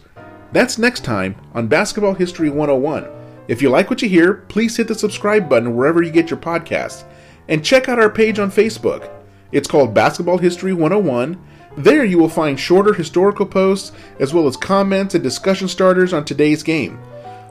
That's 0.52 0.76
next 0.76 1.04
time 1.04 1.36
on 1.54 1.68
Basketball 1.68 2.14
History 2.14 2.50
101. 2.50 3.06
If 3.46 3.62
you 3.62 3.70
like 3.70 3.90
what 3.90 4.02
you 4.02 4.08
hear, 4.08 4.34
please 4.48 4.76
hit 4.76 4.88
the 4.88 4.94
subscribe 4.96 5.48
button 5.48 5.76
wherever 5.76 6.02
you 6.02 6.10
get 6.10 6.30
your 6.30 6.40
podcasts. 6.40 7.04
And 7.46 7.64
check 7.64 7.88
out 7.88 8.00
our 8.00 8.10
page 8.10 8.40
on 8.40 8.50
Facebook. 8.50 9.08
It's 9.52 9.68
called 9.68 9.94
Basketball 9.94 10.38
History 10.38 10.72
101. 10.72 11.40
There 11.76 12.04
you 12.04 12.18
will 12.18 12.28
find 12.28 12.58
shorter 12.58 12.92
historical 12.92 13.46
posts 13.46 13.92
as 14.18 14.34
well 14.34 14.46
as 14.46 14.56
comments 14.56 15.14
and 15.14 15.22
discussion 15.22 15.68
starters 15.68 16.12
on 16.12 16.24
today's 16.24 16.62
game. 16.62 17.00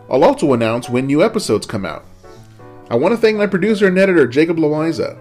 I'll 0.09 0.23
also 0.23 0.53
announce 0.53 0.89
when 0.89 1.07
new 1.07 1.23
episodes 1.23 1.65
come 1.65 1.85
out. 1.85 2.05
I 2.89 2.95
want 2.95 3.13
to 3.13 3.17
thank 3.17 3.37
my 3.37 3.47
producer 3.47 3.87
and 3.87 3.97
editor, 3.97 4.27
Jacob 4.27 4.57
Loiza. 4.57 5.17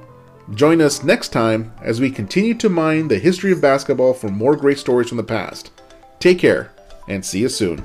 Join 0.55 0.81
us 0.81 1.05
next 1.05 1.29
time 1.29 1.73
as 1.83 2.01
we 2.01 2.11
continue 2.11 2.55
to 2.55 2.71
mine 2.71 3.09
the 3.09 3.19
history 3.19 3.53
of 3.53 3.61
basketball 3.61 4.15
for 4.15 4.29
more 4.29 4.57
great 4.57 4.79
stories 4.79 5.09
from 5.09 5.19
the 5.19 5.23
past. 5.23 5.71
Take 6.19 6.39
care, 6.39 6.73
and 7.07 7.25
see 7.25 7.41
you 7.41 7.51
soon. 7.51 7.85